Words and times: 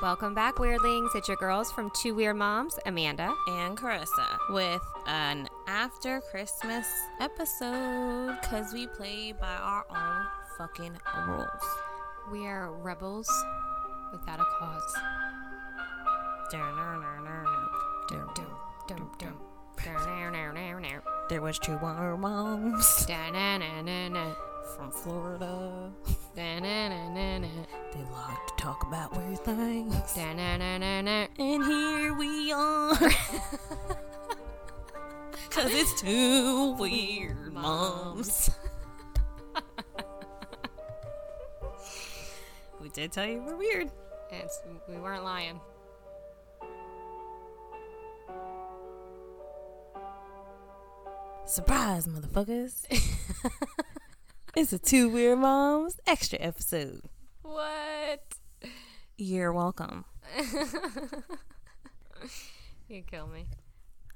Welcome 0.00 0.32
back, 0.32 0.56
Weirdlings. 0.56 1.16
It's 1.16 1.26
your 1.26 1.36
girls 1.38 1.72
from 1.72 1.90
Two 1.90 2.14
Weird 2.14 2.36
Moms, 2.36 2.78
Amanda. 2.86 3.34
and 3.48 3.76
Carrissa 3.76 4.38
with 4.50 4.80
an 5.08 5.48
after 5.66 6.20
Christmas 6.30 6.86
episode 7.20 8.38
because 8.40 8.72
we 8.72 8.86
play 8.86 9.32
by 9.32 9.56
our 9.56 9.84
own 9.90 10.26
fucking 10.56 10.96
rules. 11.26 11.48
We 12.30 12.46
are 12.46 12.72
rebels 12.72 13.28
without 14.12 14.38
a 14.38 14.44
cause. 14.44 14.94
There 21.28 21.42
was 21.42 21.58
two 21.58 21.78
more 21.80 22.16
moms 22.16 23.06
from 24.76 24.90
Florida. 24.92 25.90
They 26.38 28.04
like 28.12 28.46
to 28.46 28.54
talk 28.56 28.84
about 28.86 29.16
weird 29.16 29.40
things. 29.40 30.16
And 30.16 31.28
here 31.36 32.14
we 32.14 32.52
are. 32.52 32.94
Cause 35.50 35.72
it's 35.72 36.00
two 36.00 36.76
weird 36.78 37.52
moms. 37.52 38.50
we 42.80 42.88
did 42.90 43.10
tell 43.10 43.26
you 43.26 43.42
we're 43.42 43.56
weird. 43.56 43.90
It's, 44.30 44.62
we 44.88 44.96
weren't 44.98 45.24
lying. 45.24 45.60
Surprise, 51.46 52.06
motherfuckers. 52.06 52.86
it's 54.58 54.72
a 54.72 54.78
two 54.78 55.08
weird 55.08 55.38
moms 55.38 56.00
extra 56.06 56.38
episode. 56.40 57.02
What? 57.42 58.22
You're 59.16 59.52
welcome. 59.52 60.04
You 62.88 63.02
kill 63.02 63.26
me. 63.26 63.44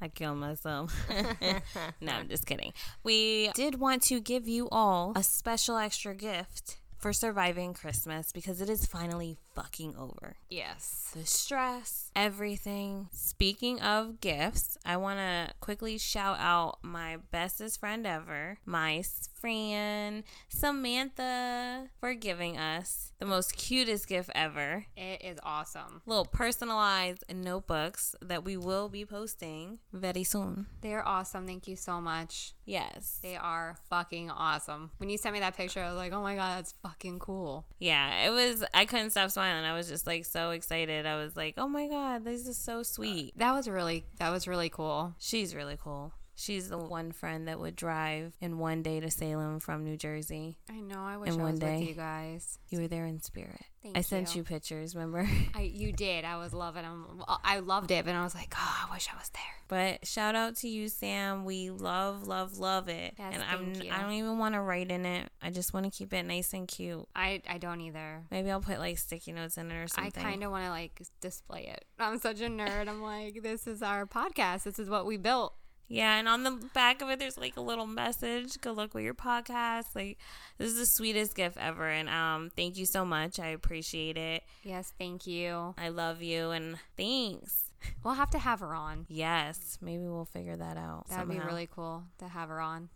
I 0.01 0.09
killed 0.09 0.39
myself. 0.39 0.99
no, 2.01 2.13
I'm 2.13 2.29
just 2.29 2.47
kidding. 2.47 2.73
We 3.05 3.51
did 3.55 3.79
want 3.79 4.03
to 4.05 4.19
give 4.19 4.49
you 4.49 4.67
all 4.73 5.13
a 5.15 5.23
special 5.23 5.77
extra 5.77 6.15
gift 6.15 6.79
for 6.97 7.13
surviving 7.13 7.75
Christmas 7.75 8.33
because 8.33 8.63
it 8.63 8.71
is 8.71 8.87
finally 8.87 9.37
fucking 9.55 9.95
over. 9.97 10.37
Yes. 10.49 11.11
The 11.15 11.27
stress, 11.27 12.11
everything. 12.17 13.09
Speaking 13.13 13.81
of 13.81 14.21
gifts, 14.21 14.79
I 14.85 14.97
want 14.97 15.19
to 15.19 15.55
quickly 15.61 15.99
shout 15.99 16.37
out 16.39 16.79
my 16.83 17.19
bestest 17.31 17.81
friend 17.81 18.07
ever, 18.07 18.59
my 18.65 19.03
friend 19.35 20.25
Samantha, 20.49 21.89
for 22.01 22.15
giving 22.15 22.57
us 22.57 23.13
the 23.19 23.27
most 23.27 23.57
cutest 23.57 24.09
gift 24.09 24.31
ever. 24.35 24.87
It 24.97 25.23
is 25.23 25.39
awesome. 25.43 26.03
Little 26.07 26.25
personalized 26.25 27.25
notebooks 27.33 28.15
that 28.23 28.45
we 28.45 28.57
will 28.57 28.89
be 28.89 29.05
posting 29.05 29.79
very 29.93 30.25
soon. 30.25 30.67
They're 30.81 31.07
awesome. 31.07 31.47
Thank 31.47 31.69
you 31.69 31.77
so 31.77 32.01
much. 32.01 32.55
Yes. 32.65 33.19
They 33.23 33.37
are 33.37 33.77
fucking 33.91 34.31
awesome. 34.31 34.91
When 34.99 35.11
you 35.11 35.19
sent 35.19 35.35
me 35.35 35.41
that 35.41 35.57
picture, 35.57 35.81
I 35.81 35.89
was 35.89 35.97
like, 35.97 36.13
oh 36.13 36.23
my 36.23 36.37
God, 36.37 36.59
that's 36.59 36.75
fucking 36.83 37.19
cool. 37.19 37.67
Yeah, 37.79 38.27
it 38.27 38.31
was. 38.31 38.65
I 38.73 38.85
couldn't 38.85 39.11
stop 39.11 39.31
smiling. 39.31 39.42
I 39.43 39.75
was 39.75 39.89
just 39.89 40.07
like 40.07 40.25
so 40.25 40.51
excited. 40.51 41.07
I 41.07 41.17
was 41.17 41.37
like, 41.37 41.55
oh 41.59 41.69
my 41.69 41.89
God, 41.89 42.25
this 42.25 42.47
is 42.47 42.57
so 42.57 42.83
sweet. 42.83 43.37
That 43.39 43.53
was 43.53 43.69
really, 43.69 44.05
that 44.19 44.31
was 44.31 44.47
really 44.47 44.69
cool. 44.69 45.15
She's 45.19 45.55
really 45.55 45.79
cool. 45.83 46.13
She's 46.43 46.69
the 46.69 46.77
one 46.79 47.13
friend 47.13 47.47
that 47.47 47.61
would 47.61 47.77
drive 47.77 48.33
in 48.41 48.59
one 48.59 48.83
day 48.83 48.99
to 48.99 49.13
Salem 49.13 49.61
from 49.61 49.85
New 49.85 49.97
Jersey. 49.97 50.59
I 50.69 50.81
know. 50.81 50.99
I 51.01 51.17
wish 51.17 51.31
And 51.31 51.41
I 51.41 51.45
one 51.45 51.53
was 51.53 51.61
day- 51.61 51.79
with 51.79 51.89
you 51.91 51.95
guys. 51.95 52.59
You 52.69 52.81
were 52.81 52.89
there 52.89 53.07
in 53.07 53.21
spirit. 53.23 53.61
Thank 53.81 53.97
I 53.97 54.01
sent 54.01 54.35
you. 54.35 54.41
you 54.41 54.45
pictures, 54.45 54.95
remember? 54.97 55.29
I, 55.55 55.63
you 55.63 55.93
did. 55.93 56.25
I 56.25 56.39
was 56.39 56.53
loving 56.53 56.83
them. 56.83 57.23
I 57.45 57.61
loved 57.61 57.93
it, 57.93 58.05
but 58.05 58.15
I 58.17 58.23
was 58.25 58.35
like, 58.35 58.55
oh, 58.57 58.87
I 58.89 58.93
wish 58.93 59.09
I 59.13 59.17
was 59.17 59.29
there. 59.31 59.43
But 59.69 60.05
shout 60.07 60.35
out 60.35 60.57
to 60.57 60.69
you, 60.69 60.89
Sam. 60.89 61.45
We 61.45 61.71
love, 61.71 62.27
love, 62.27 62.59
love 62.59 62.89
it. 62.89 63.15
Yes, 63.19 63.35
and 63.35 63.43
I'm 63.43 63.75
you. 63.81 63.91
I 63.93 64.01
don't 64.03 64.13
even 64.13 64.39
want 64.39 64.55
to 64.55 64.61
write 64.61 64.91
in 64.91 65.07
it. 65.07 65.31
I 65.41 65.51
just 65.51 65.73
want 65.73 65.85
to 65.87 65.91
keep 65.97 66.13
it 66.13 66.25
nice 66.25 66.53
and 66.55 66.67
cute. 66.67 67.07
I, 67.15 67.41
I 67.49 67.59
don't 67.59 67.81
either. 67.81 68.23
Maybe 68.33 68.51
I'll 68.51 68.61
put 68.61 68.79
like 68.81 68.99
sticky 68.99 69.33
notes 69.33 69.57
in 69.59 69.71
it 69.71 69.75
or 69.77 69.87
something. 69.87 70.13
I 70.17 70.29
kind 70.29 70.43
of 70.45 70.51
want 70.51 70.65
to 70.65 70.71
like 70.71 71.01
display 71.21 71.67
it. 71.73 71.85
I'm 72.01 72.19
such 72.19 72.41
a 72.41 72.47
nerd. 72.49 72.89
I'm 72.89 73.03
like, 73.03 73.43
this 73.43 73.67
is 73.69 73.81
our 73.83 74.07
podcast. 74.07 74.65
This 74.65 74.79
is 74.81 74.89
what 74.91 75.07
we 75.07 75.17
built. 75.17 75.55
Yeah, 75.93 76.17
and 76.17 76.27
on 76.27 76.43
the 76.43 76.53
back 76.73 77.03
of 77.03 77.11
it, 77.11 77.19
there's 77.19 77.37
like 77.37 77.57
a 77.57 77.61
little 77.61 77.87
message. 77.87 78.61
Good 78.61 78.77
luck 78.77 78.95
with 78.95 79.05
your 79.05 79.15
podcast. 79.15 79.95
Like, 79.95 80.19
this 80.57 80.73
is 80.73 80.79
the 80.79 80.87
sweetest 80.87 81.35
gift 81.35 81.59
ever, 81.59 81.87
and 81.87 82.09
um, 82.09 82.51
thank 82.57 82.79
you 82.79 82.87
so 82.87 83.05
much. 83.05 83.39
I 83.39 83.49
appreciate 83.49 84.17
it. 84.17 84.43
Yes, 84.63 84.93
thank 84.99 85.27
you. 85.27 85.75
I 85.77 85.91
love 85.91 86.23
you, 86.23 86.51
and 86.51 86.77
thanks. 86.97 87.73
We'll 88.03 88.15
have 88.15 88.31
to 88.31 88.39
have 88.39 88.61
her 88.61 88.75
on. 88.75 89.07
Yes, 89.09 89.77
maybe 89.83 90.05
we'll 90.05 90.25
figure 90.25 90.57
that 90.57 90.77
out. 90.77 91.09
That 91.09 91.27
would 91.27 91.35
be 91.35 91.41
really 91.41 91.69
cool 91.71 92.05
to 92.19 92.29
have 92.29 92.49
her 92.49 92.61
on. 92.61 92.89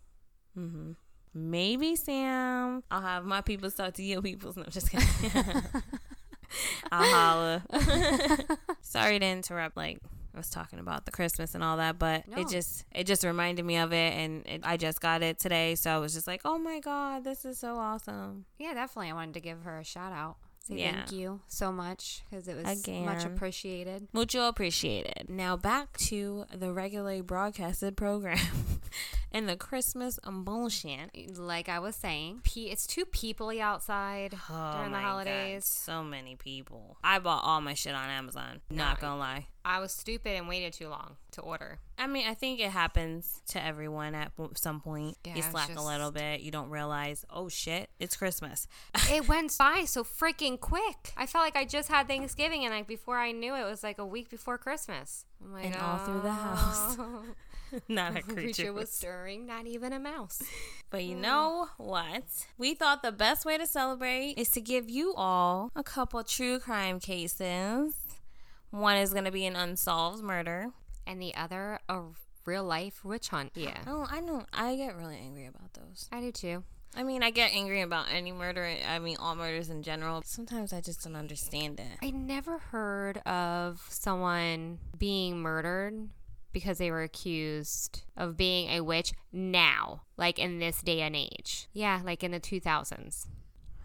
Mm-hmm. 0.57 0.91
Maybe 1.33 1.95
Sam. 1.95 2.83
I'll 2.89 3.01
have 3.01 3.25
my 3.25 3.41
people 3.41 3.69
talk 3.69 3.93
to 3.95 4.03
your 4.03 4.21
people. 4.21 4.53
No, 4.55 4.63
I'm 4.63 4.71
just 4.71 4.89
kidding. 4.89 5.07
I'll 6.91 7.13
holla. 7.13 7.63
Sorry 8.81 9.19
to 9.19 9.25
interrupt. 9.25 9.77
Like 9.77 9.99
I 10.37 10.39
was 10.39 10.49
talking 10.51 10.77
about 10.77 11.05
the 11.05 11.11
Christmas 11.11 11.55
and 11.55 11.63
all 11.63 11.77
that, 11.77 11.97
but 11.97 12.27
No. 12.27 12.37
it 12.37 12.47
just 12.47 12.85
it 12.93 13.05
just 13.05 13.23
reminded 13.23 13.65
me 13.65 13.77
of 13.77 13.91
it, 13.91 14.13
and 14.13 14.45
it, 14.45 14.61
I 14.63 14.77
just 14.77 15.01
got 15.01 15.23
it 15.23 15.39
today, 15.39 15.73
so 15.73 15.89
I 15.91 15.97
was 15.97 16.13
just 16.13 16.27
like, 16.27 16.41
oh 16.45 16.59
my 16.59 16.79
god, 16.79 17.23
this 17.23 17.43
is 17.43 17.57
so 17.57 17.77
awesome. 17.77 18.45
Yeah, 18.59 18.75
definitely. 18.75 19.09
I 19.09 19.13
wanted 19.13 19.33
to 19.33 19.39
give 19.39 19.63
her 19.63 19.79
a 19.79 19.83
shout 19.83 20.13
out. 20.13 20.37
Say 20.59 20.75
Yeah. 20.75 20.91
thank 20.91 21.11
you 21.13 21.39
so 21.47 21.71
much 21.71 22.21
because 22.29 22.47
it 22.47 22.55
was 22.55 22.87
much 22.87 23.23
appreciated. 23.25 24.09
Mucho 24.13 24.47
appreciated. 24.47 25.27
Now 25.29 25.57
back 25.57 25.97
to 26.09 26.45
the 26.53 26.71
regularly 26.71 27.21
broadcasted 27.21 27.97
program 27.97 28.37
and 29.31 29.47
the 29.47 29.55
Christmas 29.55 30.19
bullshit. 30.25 31.37
Like 31.37 31.69
I 31.69 31.79
was 31.79 31.95
saying, 31.95 32.41
it's 32.55 32.87
too 32.87 33.05
peoply 33.05 33.59
outside 33.59 34.35
Oh 34.49 34.71
during 34.73 34.91
the 34.91 34.97
my 34.97 35.01
God, 35.01 35.07
holidays. 35.07 35.65
so 35.65 36.03
many 36.03 36.35
people. 36.35 36.97
I 37.03 37.19
bought 37.19 37.43
all 37.43 37.61
my 37.61 37.73
shit 37.73 37.93
on 37.93 38.09
Amazon. 38.09 38.61
Not 38.69 38.99
gonna 38.99 39.17
lie. 39.17 39.47
I 39.63 39.79
was 39.79 39.91
stupid 39.91 40.31
and 40.31 40.47
waited 40.47 40.71
too 40.71 40.87
long 40.87 41.17
to 41.31 41.41
order. 41.41 41.79
I 41.97 42.07
mean, 42.07 42.25
I 42.25 42.35
think 42.35 42.61
it 42.61 42.71
happens 42.71 43.41
to 43.49 43.61
everyone 43.63 44.15
at 44.15 44.31
some 44.55 44.79
point. 44.79 45.17
Yeah, 45.25 45.35
you 45.35 45.41
slack 45.41 45.75
a 45.75 45.81
little 45.81 46.11
bit. 46.11 46.39
You 46.39 46.51
don't 46.51 46.69
realize, 46.69 47.25
oh 47.29 47.49
shit, 47.49 47.89
it's 47.99 48.15
Christmas. 48.15 48.67
it 49.11 49.27
went 49.27 49.57
by 49.57 49.83
so 49.85 50.03
freaking 50.05 50.57
quick. 50.59 51.11
I 51.17 51.25
felt 51.25 51.43
like 51.43 51.57
I 51.57 51.65
just 51.65 51.89
had 51.89 52.07
Thanksgiving, 52.07 52.63
and 52.63 52.73
like 52.73 52.87
before 52.87 53.17
I 53.17 53.33
knew 53.33 53.55
it, 53.55 53.61
it 53.61 53.65
was 53.65 53.83
like 53.83 53.97
a 53.97 54.05
week 54.05 54.29
before 54.29 54.57
Christmas. 54.57 55.25
Like, 55.41 55.65
And 55.65 55.75
all 55.75 55.97
through 55.97 56.21
the 56.21 56.29
oh. 56.29 56.31
house. 56.31 56.95
"Oh." 56.97 57.23
Not 57.89 58.15
a 58.15 58.21
creature 58.21 58.33
creature. 58.33 58.73
was 58.73 58.89
stirring, 58.89 59.16
not 59.45 59.67
even 59.67 59.93
a 59.93 59.99
mouse. 59.99 60.41
But 60.89 61.03
you 61.03 61.15
hmm. 61.15 61.21
know 61.21 61.67
what? 61.75 62.23
We 62.57 62.73
thought 62.73 63.01
the 63.01 63.11
best 63.11 63.43
way 63.45 63.57
to 63.57 63.67
celebrate 63.67 64.35
is 64.37 64.47
to 64.51 64.61
give 64.61 64.89
you 64.89 65.13
all 65.17 65.69
a 65.75 65.83
couple 65.83 66.23
true 66.23 66.59
crime 66.59 67.01
cases. 67.01 67.93
One 68.69 68.95
is 68.95 69.11
going 69.11 69.25
to 69.25 69.31
be 69.31 69.45
an 69.45 69.57
unsolved 69.57 70.23
murder. 70.23 70.69
And 71.05 71.21
the 71.21 71.35
other, 71.35 71.79
a 71.89 72.03
real 72.45 72.63
life 72.63 73.03
witch 73.03 73.27
hunt. 73.27 73.51
Yeah, 73.53 73.79
Oh, 73.85 74.07
I 74.09 74.21
know. 74.21 74.45
I 74.53 74.77
get 74.77 74.95
really 74.95 75.17
angry 75.17 75.45
about 75.45 75.73
those. 75.73 76.07
I 76.09 76.21
do 76.21 76.31
too. 76.31 76.63
I 76.95 77.03
mean, 77.03 77.21
I 77.21 77.31
get 77.31 77.53
angry 77.53 77.81
about 77.81 78.07
any 78.11 78.31
murder. 78.31 78.67
I 78.87 78.99
mean, 78.99 79.17
all 79.17 79.35
murders 79.35 79.69
in 79.69 79.83
general. 79.83 80.23
Sometimes 80.25 80.73
I 80.73 80.81
just 80.81 81.03
don't 81.03 81.15
understand 81.15 81.79
it. 81.79 81.97
I 82.01 82.11
never 82.11 82.57
heard 82.57 83.17
of 83.19 83.85
someone 83.89 84.79
being 84.97 85.39
murdered 85.39 86.09
because 86.57 86.79
they 86.79 86.89
were 86.89 87.03
accused 87.03 88.01
of 88.15 88.35
being 88.35 88.67
a 88.69 88.81
witch 88.81 89.13
now, 89.31 90.01
like 90.17 90.39
in 90.39 90.57
this 90.57 90.81
day 90.81 91.01
and 91.01 91.15
age. 91.15 91.67
Yeah, 91.71 92.01
like 92.03 92.23
in 92.23 92.31
the 92.31 92.39
2000s. 92.39 93.27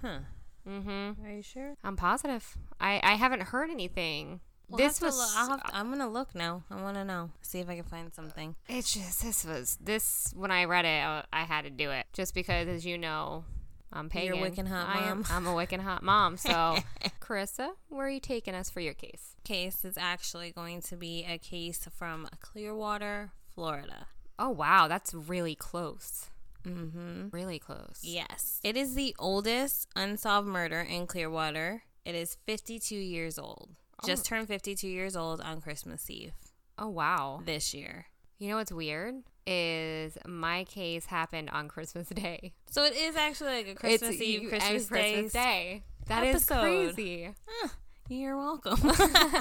Huh. 0.01 0.21
Mm-hmm. 0.67 1.23
Are 1.23 1.31
you 1.31 1.43
sure? 1.43 1.75
I'm 1.85 1.97
positive. 1.97 2.57
I, 2.81 2.99
I 3.03 3.17
haven't 3.17 3.43
heard 3.43 3.69
anything. 3.69 4.41
We'll 4.71 4.79
this 4.79 5.03
was 5.03 5.15
to 5.35 5.39
I'll 5.39 5.59
to, 5.59 5.77
I'm 5.77 5.91
gonna 5.91 6.09
look 6.09 6.35
now. 6.35 6.65
I 6.71 6.81
want 6.81 6.97
to 6.97 7.05
know. 7.05 7.31
See 7.43 7.59
if 7.59 7.69
I 7.69 7.75
can 7.75 7.85
find 7.85 8.11
something. 8.15 8.57
it's 8.71 8.95
just 8.95 9.23
this 9.23 9.45
was 9.45 9.77
this 9.83 10.33
when 10.35 10.51
I 10.51 10.65
read 10.65 10.87
it 10.87 11.05
I, 11.05 11.25
I 11.31 11.43
had 11.43 11.65
to 11.65 11.71
do 11.71 11.91
it 11.91 12.07
just 12.15 12.35
because 12.35 12.69
as 12.69 12.87
you 12.87 12.97
know 12.97 13.45
I'm 13.93 14.09
pagan. 14.09 14.37
You're 14.37 14.47
a 14.47 14.51
Wiccan 14.51 14.69
hot 14.69 14.89
I 14.89 15.09
am- 15.09 15.19
mom. 15.19 15.27
I'm 15.31 15.47
a 15.47 15.51
Wiccan 15.55 15.81
hot 15.81 16.03
mom. 16.03 16.37
So 16.37 16.77
Carrissa, 17.21 17.71
where 17.89 18.07
are 18.07 18.11
you 18.11 18.21
taking 18.21 18.55
us 18.55 18.71
for 18.71 18.81
your 18.81 18.95
case? 18.95 19.37
Case 19.45 19.85
is 19.85 19.99
actually 19.99 20.51
going 20.53 20.81
to 20.83 20.97
be 20.97 21.25
a 21.29 21.39
case 21.39 21.89
from 21.97 22.29
Clearwater, 22.41 23.33
Florida. 23.55 24.07
Oh 24.39 24.51
wow, 24.51 24.89
that's 24.89 25.13
really 25.15 25.55
close. 25.55 26.29
Mm-hmm. 26.65 27.29
Really 27.33 27.59
close. 27.59 28.01
Yes, 28.03 28.61
it 28.63 28.77
is 28.77 28.95
the 28.95 29.15
oldest 29.19 29.89
unsolved 29.97 30.47
murder 30.49 30.81
in 30.81 31.07
Clearwater. 31.07 31.83
It 32.05 32.15
is 32.15 32.37
52 32.47 32.95
years 32.97 33.39
old. 33.39 33.71
Just 34.05 34.25
turned 34.25 34.49
52 34.49 34.89
years 34.89 35.15
old 35.15 35.41
on 35.41 35.61
Christmas 35.61 36.11
Eve 36.11 36.33
Oh 36.77 36.89
wow. 36.89 37.41
this 37.45 37.73
year. 37.73 38.07
You 38.39 38.49
know 38.49 38.57
what's 38.57 38.73
weird 38.73 39.15
is 39.47 40.17
my 40.27 40.65
case 40.65 41.07
happened 41.07 41.51
on 41.51 41.69
Christmas 41.69 42.09
Day. 42.09 42.53
So 42.71 42.85
it 42.85 42.95
is 42.95 43.17
actually 43.17 43.51
like 43.57 43.69
a 43.69 43.75
Christmas 43.75 44.15
It's- 44.15 44.23
Eve, 44.23 44.49
Christmas, 44.49 44.87
Christmas 44.89 45.33
Day. 45.33 45.83
That 46.07 46.25
is 46.25 46.37
episode. 46.37 46.61
crazy. 46.61 47.31
Huh. 47.49 47.69
You're 48.09 48.37
welcome. 48.37 48.79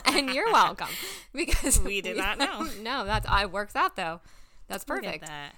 and 0.06 0.30
you're 0.30 0.51
welcome 0.51 0.88
because 1.33 1.80
We 1.81 2.01
did 2.01 2.18
not 2.18 2.38
know. 2.39 2.68
no, 2.81 3.06
that's 3.06 3.27
I 3.27 3.45
works 3.48 3.75
out 3.75 3.95
though. 3.95 4.21
That's 4.68 4.83
perfect. 4.86 5.25
that. 5.25 5.53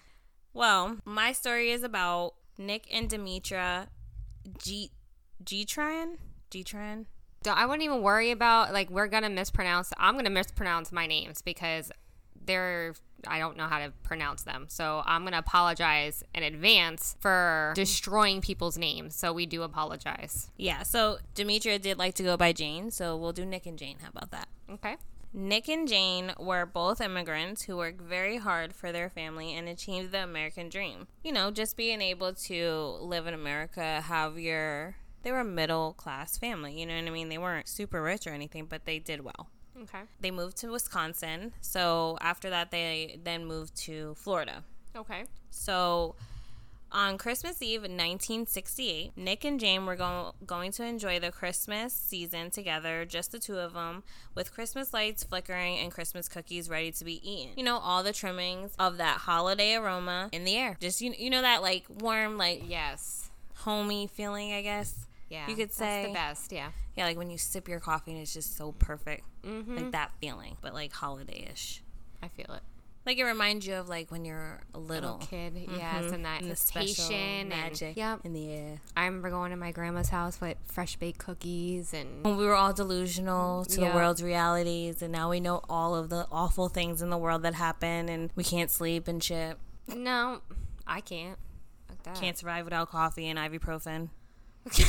Well, 0.53 0.97
my 1.05 1.31
story 1.33 1.71
is 1.71 1.83
about 1.83 2.33
Nick 2.57 2.87
and 2.91 3.09
Demetra 3.09 3.87
G 4.57 4.91
Gtran? 5.43 6.17
Gtran? 6.51 7.05
Don't- 7.43 7.57
I 7.57 7.65
wouldn't 7.65 7.83
even 7.83 8.01
worry 8.01 8.31
about 8.31 8.71
like 8.73 8.89
we're 8.89 9.07
gonna 9.07 9.29
mispronounce. 9.29 9.91
I'm 9.97 10.15
gonna 10.15 10.29
mispronounce 10.29 10.91
my 10.91 11.05
names 11.05 11.41
because 11.41 11.91
they're 12.45 12.93
I 13.27 13.39
don't 13.39 13.57
know 13.57 13.67
how 13.67 13.79
to 13.79 13.91
pronounce 14.03 14.43
them. 14.43 14.65
So 14.67 15.01
I'm 15.05 15.23
gonna 15.23 15.37
apologize 15.37 16.23
in 16.33 16.43
advance 16.43 17.15
for 17.19 17.73
destroying 17.75 18.41
people's 18.41 18.77
names. 18.77 19.15
So 19.15 19.33
we 19.33 19.45
do 19.45 19.63
apologize. 19.63 20.49
Yeah, 20.57 20.83
so 20.83 21.17
Demetria 21.35 21.79
did 21.79 21.97
like 21.97 22.15
to 22.15 22.23
go 22.23 22.37
by 22.37 22.53
Jane, 22.53 22.91
so 22.91 23.15
we'll 23.15 23.33
do 23.33 23.45
Nick 23.45 23.65
and 23.65 23.77
Jane. 23.77 23.97
How 24.01 24.09
about 24.09 24.31
that? 24.31 24.47
Okay. 24.69 24.97
Nick 25.35 25.67
and 25.67 25.87
Jane 25.87 26.31
were 26.37 26.65
both 26.65 27.01
immigrants 27.01 27.63
who 27.63 27.77
worked 27.77 28.01
very 28.01 28.37
hard 28.37 28.75
for 28.75 28.91
their 28.91 29.09
family 29.09 29.55
and 29.55 29.67
achieved 29.67 30.11
the 30.11 30.23
American 30.23 30.69
dream. 30.69 31.07
You 31.23 31.31
know, 31.31 31.49
just 31.49 31.75
being 31.75 32.01
able 32.01 32.33
to 32.33 32.97
live 33.01 33.25
in 33.25 33.33
America, 33.33 34.01
have 34.01 34.37
your. 34.37 34.95
They 35.23 35.31
were 35.31 35.39
a 35.39 35.45
middle 35.45 35.93
class 35.93 36.37
family, 36.37 36.79
you 36.79 36.85
know 36.85 36.95
what 36.95 37.07
I 37.07 37.09
mean? 37.09 37.29
They 37.29 37.37
weren't 37.37 37.67
super 37.67 38.01
rich 38.01 38.27
or 38.27 38.31
anything, 38.31 38.65
but 38.65 38.85
they 38.85 38.99
did 38.99 39.21
well. 39.21 39.47
Okay. 39.81 40.01
They 40.21 40.31
moved 40.31 40.57
to 40.57 40.67
Wisconsin. 40.71 41.53
So 41.61 42.17
after 42.21 42.49
that, 42.49 42.71
they 42.71 43.19
then 43.23 43.45
moved 43.45 43.75
to 43.83 44.13
Florida. 44.15 44.63
Okay. 44.95 45.23
So 45.49 46.15
on 46.91 47.17
Christmas 47.17 47.59
Eve 47.61 47.83
in 47.83 47.93
1968, 47.93 49.13
Nick 49.17 49.43
and 49.43 49.59
Jane 49.59 49.85
were 49.87 49.95
go- 49.95 50.35
going 50.45 50.71
to 50.73 50.85
enjoy 50.85 51.19
the 51.19 51.31
Christmas 51.31 51.91
season 51.91 52.51
together, 52.51 53.03
just 53.03 53.31
the 53.31 53.39
two 53.39 53.57
of 53.57 53.73
them, 53.73 54.03
with 54.35 54.53
Christmas 54.53 54.93
lights 54.93 55.23
flickering 55.23 55.79
and 55.79 55.91
Christmas 55.91 56.29
cookies 56.29 56.69
ready 56.69 56.91
to 56.91 57.03
be 57.03 57.19
eaten. 57.27 57.53
You 57.57 57.63
know, 57.63 57.79
all 57.79 58.03
the 58.03 58.13
trimmings 58.13 58.75
of 58.77 58.97
that 58.97 59.17
holiday 59.21 59.73
aroma 59.73 60.29
in 60.31 60.43
the 60.45 60.55
air. 60.55 60.77
Just, 60.79 61.01
you, 61.01 61.13
you 61.17 61.31
know, 61.31 61.41
that 61.41 61.63
like 61.63 61.85
warm, 61.89 62.37
like 62.37 62.61
Yes. 62.69 63.31
homey 63.55 64.05
feeling, 64.05 64.53
I 64.53 64.61
guess. 64.61 65.07
Yeah. 65.33 65.47
You 65.50 65.56
could 65.56 65.69
that's 65.69 65.77
say- 65.77 66.06
the 66.07 66.13
best. 66.13 66.51
Yeah. 66.51 66.69
Yeah, 66.95 67.06
like 67.06 67.18
when 67.18 67.30
you 67.31 67.38
sip 67.39 67.68
your 67.68 67.80
coffee 67.80 68.12
and 68.12 68.21
it's 68.21 68.33
just 68.33 68.56
so 68.56 68.71
perfect. 68.74 69.24
Mm-hmm. 69.44 69.75
Like 69.77 69.91
that 69.94 70.12
feeling, 70.21 70.57
but 70.62 70.74
like 70.75 70.94
holiday 70.94 71.47
ish. 71.51 71.81
I 72.21 72.27
feel 72.27 72.45
it. 72.53 72.62
Like 73.06 73.18
it 73.18 73.24
reminds 73.25 73.68
you 73.68 73.74
of 73.75 73.89
like 73.89 74.12
when 74.12 74.24
you're 74.24 74.62
a 74.74 74.80
Little 74.80 75.15
little. 75.15 75.27
kid, 75.27 75.53
yes, 75.75 76.06
Mhm. 76.06 76.13
and 76.13 76.25
that 76.25 76.41
And 76.41 76.50
the 76.51 76.56
special 76.56 76.88
anticipation, 77.03 77.50
magic 77.50 77.88
and 77.89 77.97
yep. 77.97 78.19
in 78.24 78.31
the 78.33 78.50
air. 78.50 78.81
I 78.95 79.06
remember 79.06 79.30
going 79.30 79.50
to 79.51 79.57
my 79.57 79.71
grandma's 79.74 80.07
house 80.09 80.39
with 80.39 80.56
fresh 80.68 80.95
baked 80.95 81.18
cookies 81.19 81.94
and 81.94 82.24
When 82.24 82.38
we 82.38 82.45
were 82.45 82.56
all 82.56 82.71
delusional 82.71 83.65
to 83.65 83.81
Yeah. 83.81 83.89
the 83.89 83.95
world's 83.95 84.24
realities, 84.24 85.01
and 85.01 85.12
now 85.12 85.29
we 85.31 85.39
know 85.41 85.62
all 85.68 85.95
of 85.95 86.07
the 86.09 86.27
awful 86.31 86.69
things 86.69 87.01
in 87.01 87.09
the 87.09 87.18
world 87.18 87.41
that 87.41 87.56
happen, 87.56 88.07
and 88.07 88.29
we 88.36 88.44
can't 88.45 88.69
sleep 88.71 89.07
and 89.09 89.21
shit. 89.21 89.57
no, 89.88 90.41
I 90.88 91.01
can't. 91.01 91.38
Like 91.89 92.03
that. 92.03 92.15
Can't 92.15 92.38
survive 92.38 92.63
without 92.65 92.89
coffee 92.89 93.27
and 93.27 93.38
ibuprofen. 93.38 94.09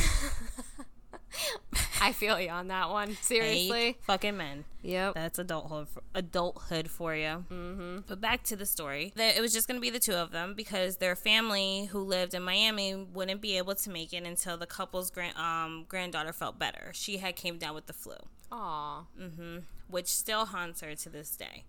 I 2.01 2.11
feel 2.11 2.39
you 2.39 2.49
on 2.49 2.67
that 2.67 2.89
one. 2.89 3.17
Seriously. 3.21 3.79
Hey, 3.79 3.97
fucking 4.01 4.37
men. 4.37 4.65
Yep. 4.83 5.15
That's 5.15 5.39
adulthood. 5.39 5.89
For, 5.89 6.01
adulthood 6.13 6.89
for 6.89 7.15
you. 7.15 7.45
Mm-hmm. 7.51 7.97
But 8.07 8.21
back 8.21 8.43
to 8.43 8.55
the 8.55 8.65
story. 8.65 9.11
That 9.15 9.35
it 9.35 9.41
was 9.41 9.53
just 9.53 9.67
going 9.67 9.77
to 9.77 9.81
be 9.81 9.89
the 9.89 9.99
two 9.99 10.13
of 10.13 10.31
them 10.31 10.53
because 10.55 10.97
their 10.97 11.15
family, 11.15 11.85
who 11.91 11.99
lived 11.99 12.33
in 12.33 12.43
Miami, 12.43 12.93
wouldn't 12.95 13.41
be 13.41 13.57
able 13.57 13.75
to 13.75 13.89
make 13.89 14.13
it 14.13 14.23
until 14.23 14.57
the 14.57 14.67
couple's 14.67 15.09
grand 15.09 15.35
um, 15.37 15.85
granddaughter 15.89 16.33
felt 16.33 16.59
better. 16.59 16.91
She 16.93 17.17
had 17.17 17.35
came 17.35 17.57
down 17.57 17.73
with 17.75 17.87
the 17.87 17.93
flu. 17.93 18.15
Aw. 18.51 19.05
hmm 19.17 19.57
which 19.87 20.07
still 20.07 20.45
haunts 20.45 20.81
her 20.81 20.95
to 20.95 21.09
this 21.09 21.35
day. 21.35 21.63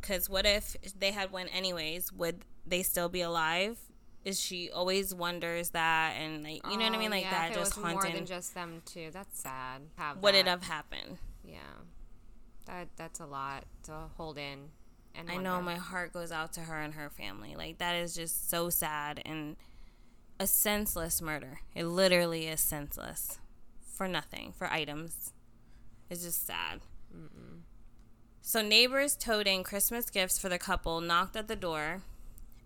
Because 0.00 0.28
what 0.28 0.46
if 0.46 0.76
they 0.98 1.12
had 1.12 1.32
went 1.32 1.54
anyways? 1.54 2.12
Would 2.12 2.44
they 2.66 2.82
still 2.82 3.08
be 3.08 3.22
alive? 3.22 3.78
Is 4.24 4.40
she 4.40 4.70
always 4.70 5.14
wonders 5.14 5.70
that, 5.70 6.14
and 6.18 6.42
like 6.44 6.62
you 6.70 6.78
know 6.78 6.84
what 6.84 6.94
I 6.94 6.98
mean, 6.98 7.08
Oh, 7.08 7.16
like 7.16 7.24
yeah, 7.24 7.48
that, 7.48 7.54
just 7.54 7.76
was 7.76 7.84
more 7.84 7.92
haunting. 7.92 8.14
than 8.14 8.26
just 8.26 8.54
them 8.54 8.80
too 8.86 9.10
That's 9.12 9.38
sad. 9.38 9.82
Have 9.96 10.22
Would 10.22 10.34
it 10.34 10.46
have 10.46 10.62
happened? 10.62 11.18
Yeah. 11.44 11.58
That 12.66 12.88
that's 12.96 13.20
a 13.20 13.26
lot 13.26 13.64
to 13.84 13.92
hold 14.16 14.38
in. 14.38 14.70
And 15.14 15.30
I 15.30 15.36
know 15.36 15.60
my 15.60 15.76
heart 15.76 16.12
goes 16.12 16.32
out 16.32 16.52
to 16.54 16.60
her 16.60 16.80
and 16.80 16.94
her 16.94 17.10
family. 17.10 17.54
Like 17.54 17.78
that 17.78 17.94
is 17.96 18.14
just 18.14 18.48
so 18.50 18.70
sad 18.70 19.20
and 19.24 19.56
a 20.40 20.46
senseless 20.46 21.20
murder. 21.20 21.60
It 21.74 21.84
literally 21.84 22.46
is 22.48 22.60
senseless 22.60 23.38
for 23.94 24.08
nothing 24.08 24.54
for 24.56 24.66
items. 24.66 25.32
It's 26.10 26.24
just 26.24 26.46
sad. 26.46 26.80
Mm-mm. 27.14 27.60
So 28.40 28.60
neighbors 28.62 29.16
toting 29.16 29.62
Christmas 29.62 30.10
gifts 30.10 30.38
for 30.38 30.48
the 30.48 30.58
couple 30.58 31.00
knocked 31.00 31.36
at 31.36 31.46
the 31.48 31.56
door 31.56 32.02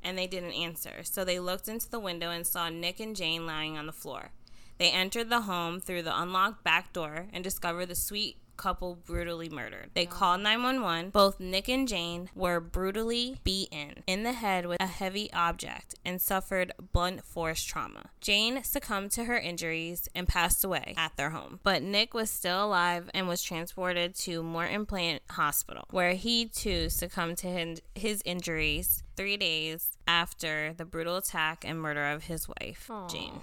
and 0.03 0.17
they 0.17 0.27
didn't 0.27 0.53
answer. 0.53 1.03
So 1.03 1.25
they 1.25 1.39
looked 1.39 1.69
into 1.69 1.91
the 1.91 2.01
window 2.01 2.31
and 2.31 2.47
saw 2.47 2.69
Nick 2.69 3.01
and 3.01 3.15
Jane 3.15 3.47
lying 3.47 3.77
on 3.77 3.87
the 3.87 3.93
floor. 3.93 4.31
They 4.79 4.91
entered 4.91 5.29
the 5.29 5.43
home 5.43 5.81
through 5.81 6.03
the 6.03 6.21
unlocked 6.21 6.63
back 6.63 6.93
door 6.93 7.27
and 7.33 7.43
discovered 7.43 7.87
the 7.87 7.95
sweet 7.95 8.39
couple 8.59 8.97
brutally 8.97 9.49
murdered. 9.49 9.91
They 9.95 10.05
called 10.05 10.43
911. 10.43 11.11
Both 11.11 11.41
Nick 11.41 11.69
and 11.69 11.89
Jane 11.89 12.29
were 12.35 12.61
brutally 12.61 13.39
beaten 13.45 14.03
in 14.07 14.25
the 14.25 14.33
head 14.33 14.67
with 14.67 14.81
a 14.81 14.87
heavy 14.87 15.33
object 15.33 15.95
and 16.05 16.21
suffered 16.21 16.73
blunt 16.93 17.25
force 17.25 17.63
trauma. 17.63 18.11
Jane 18.21 18.63
succumbed 18.63 19.13
to 19.13 19.25
her 19.25 19.39
injuries 19.39 20.09
and 20.15 20.29
passed 20.29 20.65
away 20.65 20.95
at 20.97 21.17
their 21.17 21.31
home. 21.31 21.61
But 21.63 21.83
Nick 21.83 22.13
was 22.13 22.31
still 22.31 22.67
alive 22.67 23.09
and 23.15 23.29
was 23.29 23.43
transported 23.43 24.15
to 24.17 24.43
Morton 24.43 24.85
Plant 24.85 25.23
Hospital, 25.31 25.85
where 25.91 26.13
he 26.13 26.47
too 26.47 26.91
succumbed 26.91 27.39
to 27.39 27.77
his 27.95 28.23
injuries 28.25 29.03
three 29.17 29.37
days 29.37 29.97
after 30.07 30.75
the 30.77 30.85
brutal 30.85 31.17
attack 31.17 31.65
and 31.67 31.81
murder 31.81 32.07
of 32.07 32.25
his 32.25 32.49
wife, 32.49 32.91
Jane. 33.11 33.41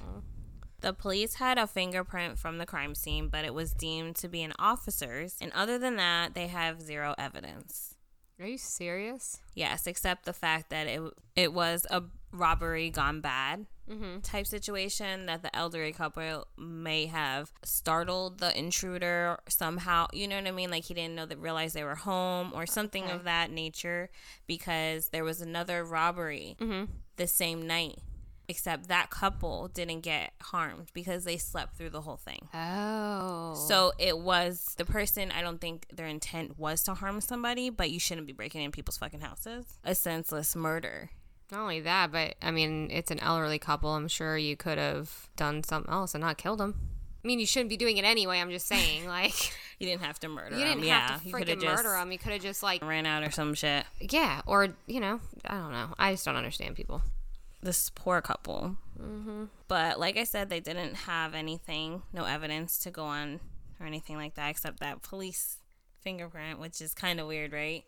The 0.85 0.93
police 0.93 1.33
had 1.35 1.57
a 1.57 1.65
fingerprint 1.65 2.37
from 2.37 2.59
the 2.59 2.65
crime 2.67 2.93
scene, 2.93 3.27
but 3.27 3.43
it 3.43 3.55
was 3.55 3.73
deemed 3.73 4.15
to 4.17 4.27
be 4.27 4.43
an 4.43 4.53
officer's, 4.59 5.35
and 5.41 5.51
other 5.53 5.79
than 5.79 5.95
that, 5.95 6.35
they 6.35 6.45
have 6.45 6.79
zero 6.79 7.15
evidence. 7.17 7.95
Are 8.39 8.45
you 8.45 8.59
serious? 8.59 9.39
Yes, 9.55 9.87
except 9.87 10.25
the 10.25 10.33
fact 10.33 10.69
that 10.69 10.85
it 10.85 11.01
it 11.35 11.53
was 11.53 11.87
a 11.89 12.03
robbery 12.31 12.89
gone 12.91 13.19
bad 13.21 13.65
Mm-hmm. 13.89 14.19
type 14.21 14.45
situation 14.47 15.25
that 15.27 15.41
the 15.43 15.55
elderly 15.55 15.91
couple 15.91 16.47
may 16.57 17.05
have 17.07 17.51
startled 17.63 18.39
the 18.39 18.55
intruder 18.57 19.37
somehow. 19.47 20.07
You 20.11 20.27
know 20.27 20.37
what 20.37 20.47
I 20.47 20.51
mean? 20.51 20.69
Like 20.71 20.85
he 20.85 20.93
didn't 20.95 21.15
know 21.15 21.25
that 21.27 21.37
realize 21.39 21.73
they 21.73 21.83
were 21.83 21.95
home 21.95 22.51
or 22.53 22.65
something 22.65 23.03
Okay. 23.05 23.13
of 23.13 23.23
that 23.25 23.51
nature 23.51 24.09
because 24.47 25.09
there 25.09 25.23
was 25.23 25.39
another 25.41 25.83
robbery 25.83 26.57
Mm-hmm. 26.59 26.91
the 27.17 27.27
same 27.27 27.65
night. 27.67 27.99
Except 28.47 28.87
that 28.89 29.09
couple 29.09 29.69
didn't 29.69 30.01
get 30.01 30.33
harmed 30.41 30.89
because 30.93 31.23
they 31.23 31.37
slept 31.37 31.77
through 31.77 31.89
the 31.89 32.01
whole 32.01 32.17
thing. 32.17 32.47
Oh. 32.53 33.55
So 33.67 33.91
it 33.97 34.19
was 34.19 34.75
the 34.77 34.85
person, 34.85 35.31
I 35.31 35.41
don't 35.41 35.59
think 35.59 35.87
their 35.91 36.05
intent 36.07 36.59
was 36.59 36.83
to 36.83 36.93
harm 36.93 37.21
somebody, 37.21 37.69
but 37.69 37.89
you 37.89 37.99
shouldn't 37.99 38.27
be 38.27 38.33
breaking 38.33 38.61
in 38.61 38.71
people's 38.71 38.97
fucking 38.97 39.21
houses. 39.21 39.65
A 39.83 39.95
senseless 39.95 40.55
murder. 40.55 41.09
not 41.51 41.61
only 41.61 41.79
that, 41.81 42.11
but 42.11 42.35
I 42.41 42.51
mean, 42.51 42.89
it's 42.91 43.09
an 43.11 43.19
elderly 43.19 43.57
couple. 43.59 43.89
I'm 43.91 44.07
sure 44.07 44.37
you 44.37 44.55
could 44.55 44.77
have 44.77 45.27
done 45.35 45.63
something 45.63 45.91
else 45.91 46.13
and 46.13 46.21
not 46.23 46.37
killed 46.37 46.59
them. 46.59 46.75
I 47.23 47.27
mean, 47.27 47.39
you 47.39 47.47
shouldn't 47.47 47.69
be 47.69 47.77
doing 47.77 47.97
it 47.97 48.05
anyway. 48.05 48.39
I'm 48.39 48.51
just 48.51 48.67
saying, 48.67 49.07
like, 49.07 49.33
You 49.79 49.87
didn't 49.87 50.03
have 50.03 50.19
to 50.19 50.29
murder 50.29 50.55
you 50.55 50.63
didn't 50.63 50.81
them. 50.81 50.89
have 50.89 51.23
yeah, 51.25 51.31
to 51.31 51.35
freaking 51.45 51.63
murder 51.63 51.89
them. 51.93 52.11
You 52.11 52.19
could 52.19 52.33
have 52.33 52.41
just 52.43 52.61
like, 52.61 52.83
ran 52.85 53.07
out 53.07 53.23
or 53.23 53.31
some 53.31 53.55
shit. 53.55 53.85
yeah, 53.99 54.41
or 54.45 54.67
you 54.85 54.99
know, 54.99 55.19
I 55.45 55.55
don't 55.57 55.71
know. 55.71 55.95
I 55.97 56.11
just 56.13 56.25
don't 56.25 56.35
understand 56.35 56.75
people. 56.75 57.01
This 57.65 57.89
poor 57.89 58.21
couple. 58.21 58.77
Mm-hmm. 59.01 59.45
But 59.67 59.99
like 59.99 60.17
I 60.17 60.23
said, 60.23 60.51
they 60.51 60.59
didn't 60.59 60.93
have 60.93 61.33
anything, 61.33 62.03
no 62.13 62.25
evidence 62.25 62.77
to 62.79 62.91
go 62.91 63.05
on 63.05 63.39
or 63.79 63.87
anything 63.87 64.17
like 64.17 64.35
that, 64.35 64.49
except 64.49 64.81
that 64.81 65.01
police 65.01 65.57
fingerprint, 65.99 66.59
which 66.59 66.79
is 66.79 66.93
kind 66.93 67.19
of 67.19 67.25
weird, 67.25 67.51
right? 67.53 67.83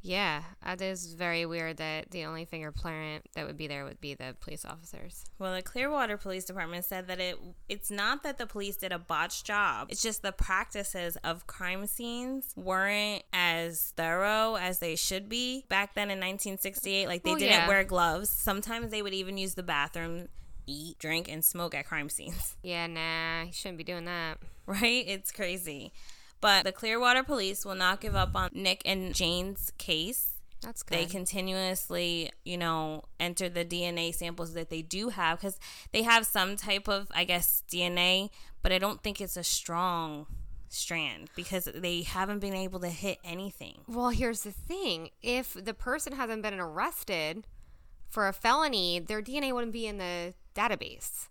Yeah, 0.00 0.42
uh, 0.64 0.76
that 0.76 0.84
is 0.84 1.14
very 1.14 1.44
weird 1.44 1.78
that 1.78 2.12
the 2.12 2.24
only 2.24 2.44
fingerprint 2.44 3.24
that 3.34 3.46
would 3.46 3.56
be 3.56 3.66
there 3.66 3.84
would 3.84 4.00
be 4.00 4.14
the 4.14 4.36
police 4.40 4.64
officers. 4.64 5.24
Well, 5.38 5.54
the 5.54 5.62
Clearwater 5.62 6.16
Police 6.16 6.44
Department 6.44 6.84
said 6.84 7.08
that 7.08 7.18
it 7.20 7.36
it's 7.68 7.90
not 7.90 8.22
that 8.22 8.38
the 8.38 8.46
police 8.46 8.76
did 8.76 8.92
a 8.92 8.98
botched 8.98 9.44
job. 9.44 9.88
It's 9.90 10.00
just 10.02 10.22
the 10.22 10.32
practices 10.32 11.16
of 11.24 11.46
crime 11.46 11.86
scenes 11.86 12.52
weren't 12.56 13.24
as 13.32 13.92
thorough 13.96 14.54
as 14.54 14.78
they 14.78 14.94
should 14.94 15.28
be. 15.28 15.64
Back 15.68 15.94
then 15.94 16.04
in 16.10 16.18
1968, 16.18 17.08
like 17.08 17.24
they 17.24 17.30
Well, 17.30 17.38
didn't 17.40 17.52
yeah. 17.52 17.68
wear 17.68 17.82
gloves. 17.84 18.30
Sometimes 18.30 18.90
they 18.90 19.02
would 19.02 19.14
even 19.14 19.36
use 19.36 19.54
the 19.54 19.62
bathroom, 19.64 20.28
eat, 20.66 20.98
drink 21.00 21.28
and 21.28 21.44
smoke 21.44 21.74
at 21.74 21.86
crime 21.86 22.08
scenes. 22.08 22.56
Yeah, 22.62 22.86
nah, 22.86 23.42
you 23.46 23.52
shouldn't 23.52 23.78
be 23.78 23.84
doing 23.84 24.04
that. 24.04 24.38
Right? 24.68 25.04
It's 25.08 25.32
crazy. 25.32 25.92
But 26.40 26.64
the 26.64 26.72
Clearwater 26.72 27.22
Police 27.22 27.64
will 27.64 27.74
not 27.74 28.00
give 28.00 28.14
up 28.14 28.34
on 28.34 28.50
Nick 28.52 28.82
and 28.84 29.14
Jane's 29.14 29.72
case. 29.78 30.34
That's 30.62 30.82
good. 30.82 30.98
They 30.98 31.06
continuously, 31.06 32.30
you 32.44 32.56
know, 32.56 33.04
enter 33.20 33.48
the 33.48 33.64
DNA 33.64 34.14
samples 34.14 34.54
that 34.54 34.70
they 34.70 34.82
do 34.82 35.10
have 35.10 35.38
because 35.38 35.58
they 35.92 36.02
have 36.02 36.26
some 36.26 36.56
type 36.56 36.88
of, 36.88 37.08
I 37.14 37.24
guess, 37.24 37.62
DNA, 37.70 38.30
but 38.62 38.72
I 38.72 38.78
don't 38.78 39.02
think 39.02 39.20
it's 39.20 39.36
a 39.36 39.44
strong 39.44 40.26
strand 40.68 41.30
because 41.34 41.68
they 41.74 42.02
haven't 42.02 42.40
been 42.40 42.54
able 42.54 42.80
to 42.80 42.88
hit 42.88 43.18
anything. 43.24 43.80
Well, 43.86 44.10
here's 44.10 44.42
the 44.42 44.52
thing 44.52 45.10
if 45.22 45.54
the 45.54 45.74
person 45.74 46.12
hasn't 46.14 46.42
been 46.42 46.58
arrested 46.58 47.46
for 48.08 48.26
a 48.28 48.32
felony, 48.32 48.98
their 48.98 49.22
DNA 49.22 49.52
wouldn't 49.52 49.72
be 49.72 49.86
in 49.86 49.98
the 49.98 50.34
database. 50.54 51.28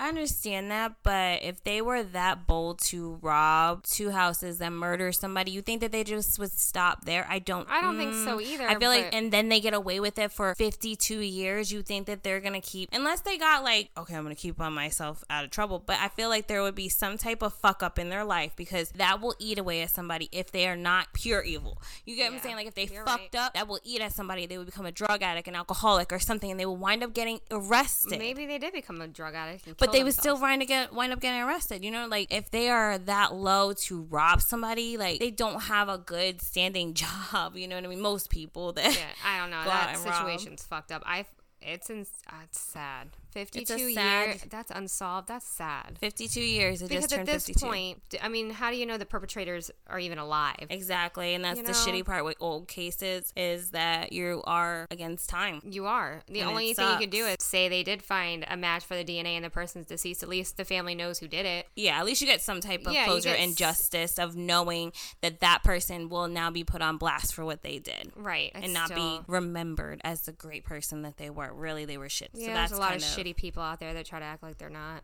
I 0.00 0.08
understand 0.08 0.70
that, 0.70 0.94
but 1.02 1.42
if 1.42 1.62
they 1.62 1.82
were 1.82 2.02
that 2.02 2.46
bold 2.46 2.80
to 2.86 3.18
rob 3.20 3.84
two 3.84 4.10
houses 4.10 4.60
and 4.60 4.76
murder 4.76 5.12
somebody, 5.12 5.50
you 5.50 5.60
think 5.60 5.82
that 5.82 5.92
they 5.92 6.04
just 6.04 6.38
would 6.38 6.52
stop 6.52 7.04
there? 7.04 7.26
I 7.28 7.38
don't. 7.38 7.68
I 7.70 7.82
don't 7.82 7.98
think 7.98 8.14
so 8.14 8.38
mm, 8.38 8.42
either, 8.42 8.66
I 8.66 8.76
feel 8.76 8.88
like, 8.88 9.14
and 9.14 9.30
then 9.30 9.50
they 9.50 9.60
get 9.60 9.74
away 9.74 10.00
with 10.00 10.18
it 10.18 10.32
for 10.32 10.54
fifty-two 10.54 11.20
years. 11.20 11.70
You 11.70 11.82
think 11.82 12.06
that 12.06 12.22
they're 12.22 12.40
gonna 12.40 12.62
keep, 12.62 12.88
unless 12.92 13.20
they 13.20 13.36
got 13.36 13.62
like, 13.62 13.90
okay, 13.98 14.14
I'm 14.14 14.22
gonna 14.22 14.34
keep 14.34 14.58
on 14.60 14.72
myself 14.72 15.22
out 15.28 15.44
of 15.44 15.50
trouble. 15.50 15.78
But 15.84 15.98
I 16.00 16.08
feel 16.08 16.28
like 16.28 16.46
there 16.46 16.62
would 16.62 16.74
be 16.74 16.88
some 16.88 17.18
type 17.18 17.42
of 17.42 17.52
fuck 17.52 17.82
up 17.82 17.98
in 17.98 18.08
their 18.08 18.24
life 18.24 18.52
because 18.56 18.90
that 18.92 19.20
will 19.20 19.34
eat 19.38 19.58
away 19.58 19.82
at 19.82 19.90
somebody 19.90 20.30
if 20.32 20.50
they 20.50 20.66
are 20.66 20.76
not 20.76 21.12
pure 21.12 21.42
evil. 21.42 21.80
You 22.06 22.16
get 22.16 22.30
what 22.30 22.36
I'm 22.38 22.42
saying? 22.42 22.56
Like 22.56 22.68
if 22.68 22.74
they 22.74 22.86
fucked 22.86 23.34
right. 23.34 23.36
up, 23.36 23.52
that 23.54 23.68
will 23.68 23.80
eat 23.84 24.00
at 24.00 24.12
somebody. 24.12 24.46
They 24.46 24.56
would 24.56 24.66
become 24.66 24.86
a 24.86 24.92
drug 24.92 25.22
addict, 25.22 25.46
an 25.46 25.56
alcoholic, 25.56 26.10
or 26.10 26.18
something, 26.18 26.50
and 26.50 26.58
they 26.58 26.64
will 26.64 26.78
wind 26.78 27.02
up 27.02 27.12
getting 27.12 27.40
arrested 27.50 28.18
Maybe 28.18 28.46
they 28.46 28.58
did 28.58 28.72
become 28.72 29.00
a 29.00 29.08
drug 29.08 29.34
addict. 29.34 29.66
And 29.66 29.76
but 29.90 29.98
they 29.98 30.04
would 30.04 30.14
still 30.14 30.40
wind 30.40 30.62
up 30.62 30.68
get 30.68 30.92
wind 30.92 31.12
up 31.12 31.20
getting 31.20 31.40
arrested. 31.42 31.84
You 31.84 31.90
know, 31.90 32.06
like 32.06 32.32
if 32.32 32.50
they 32.50 32.70
are 32.70 32.98
that 32.98 33.34
low 33.34 33.72
to 33.72 34.02
rob 34.02 34.40
somebody, 34.40 34.96
like 34.96 35.20
they 35.20 35.30
don't 35.30 35.62
have 35.62 35.88
a 35.88 35.98
good 35.98 36.40
standing 36.42 36.94
job. 37.32 37.56
You 37.56 37.68
know 37.68 37.76
what 37.76 37.84
I 37.84 37.88
mean? 37.88 38.00
Most 38.00 38.30
people 38.30 38.72
that 38.74 38.94
Yeah, 38.94 39.06
I 39.24 39.38
don't 39.38 39.50
know. 39.50 39.62
That 39.64 39.94
and 39.96 40.04
rob. 40.04 40.14
situation's 40.14 40.62
fucked 40.62 40.92
up. 40.92 41.02
I. 41.04 41.26
It's 41.62 41.90
in, 41.90 42.06
uh, 42.26 42.36
it's 42.44 42.58
sad. 42.58 43.08
Fifty-two 43.32 43.92
sad- 43.94 44.26
years. 44.28 44.42
That's 44.50 44.70
unsolved. 44.70 45.28
That's 45.28 45.46
sad. 45.46 45.98
52 46.00 46.40
years. 46.40 46.82
It 46.82 46.88
Because 46.88 47.04
just 47.04 47.14
at 47.20 47.26
this 47.26 47.46
52. 47.46 47.66
point, 47.66 47.98
I 48.22 48.28
mean, 48.28 48.50
how 48.50 48.70
do 48.70 48.76
you 48.76 48.86
know 48.86 48.98
the 48.98 49.06
perpetrators 49.06 49.70
are 49.86 49.98
even 49.98 50.18
alive? 50.18 50.66
Exactly, 50.68 51.34
and 51.34 51.44
that's 51.44 51.58
You 51.58 51.64
the 51.64 51.72
know? 51.72 51.78
shitty 51.78 52.04
part 52.04 52.24
with 52.24 52.36
old 52.40 52.68
cases 52.68 53.32
is 53.36 53.70
that 53.70 54.12
you 54.12 54.42
are 54.46 54.86
against 54.90 55.28
time. 55.28 55.60
You 55.64 55.86
are. 55.86 56.22
The 56.28 56.40
And 56.40 56.50
only 56.50 56.74
thing 56.74 56.90
you 56.90 56.98
can 56.98 57.10
do 57.10 57.26
is 57.26 57.36
say 57.40 57.68
they 57.68 57.82
did 57.82 58.02
find 58.02 58.44
a 58.48 58.56
match 58.56 58.84
for 58.84 58.96
the 58.96 59.04
DNA 59.04 59.36
and 59.36 59.44
the 59.44 59.50
person's 59.50 59.86
deceased. 59.86 60.22
At 60.22 60.28
least 60.28 60.56
the 60.56 60.64
family 60.64 60.94
knows 60.94 61.18
who 61.18 61.28
did 61.28 61.46
it. 61.46 61.66
Yeah, 61.76 61.98
at 61.98 62.04
least 62.06 62.20
you 62.20 62.26
get 62.26 62.40
some 62.42 62.60
type 62.60 62.86
of 62.86 62.92
Yeah, 62.92 63.04
closure 63.04 63.30
and 63.30 63.56
justice 63.56 64.18
of 64.18 64.36
knowing 64.36 64.92
that 65.20 65.40
that 65.40 65.62
person 65.62 66.08
will 66.08 66.28
now 66.28 66.50
be 66.50 66.64
put 66.64 66.82
on 66.82 66.96
blast 66.96 67.34
for 67.34 67.44
what 67.44 67.62
they 67.62 67.78
did. 67.78 68.12
Right. 68.16 68.50
And 68.54 68.72
not 68.74 68.94
be 68.94 69.20
remembered 69.26 70.00
as 70.04 70.22
the 70.22 70.32
great 70.32 70.64
person 70.64 71.02
that 71.02 71.16
they 71.16 71.30
were. 71.30 71.52
Really, 71.52 71.84
they 71.84 71.96
were 71.98 72.08
shit. 72.08 72.30
Yeah, 72.34 72.46
so 72.48 72.52
that's 72.54 72.72
a 72.72 72.76
lot 72.76 72.90
kind 72.90 73.02
of 73.02 73.08
shitty 73.20 73.36
people 73.36 73.62
out 73.62 73.80
there 73.80 73.92
that 73.94 74.06
try 74.06 74.18
to 74.18 74.24
act 74.24 74.42
like 74.42 74.58
they're 74.58 74.70
not. 74.70 75.02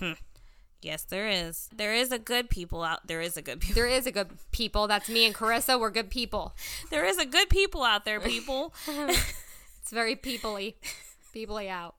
Yes, 0.82 1.04
there 1.04 1.26
is. 1.26 1.68
There 1.74 1.94
is 1.94 2.12
a 2.12 2.18
good 2.18 2.50
people 2.50 2.84
out. 2.84 3.06
There 3.08 3.20
is 3.20 3.36
a 3.36 3.42
good 3.42 3.60
people. 3.60 3.74
There 3.74 3.88
is 3.88 4.06
a 4.06 4.12
good 4.12 4.28
people. 4.52 4.86
That's 4.86 5.08
me 5.08 5.24
and 5.24 5.34
Carrissa. 5.34 5.80
We're 5.80 5.90
good 5.90 6.10
people. 6.10 6.54
There 6.90 7.04
is 7.04 7.18
a 7.18 7.24
good 7.24 7.48
people 7.48 7.82
out 7.82 8.04
there, 8.04 8.20
people. 8.20 8.72
It's 8.86 9.90
very 9.92 10.14
peoply. 10.14 10.74
peoply 11.34 11.68
out. 11.68 11.94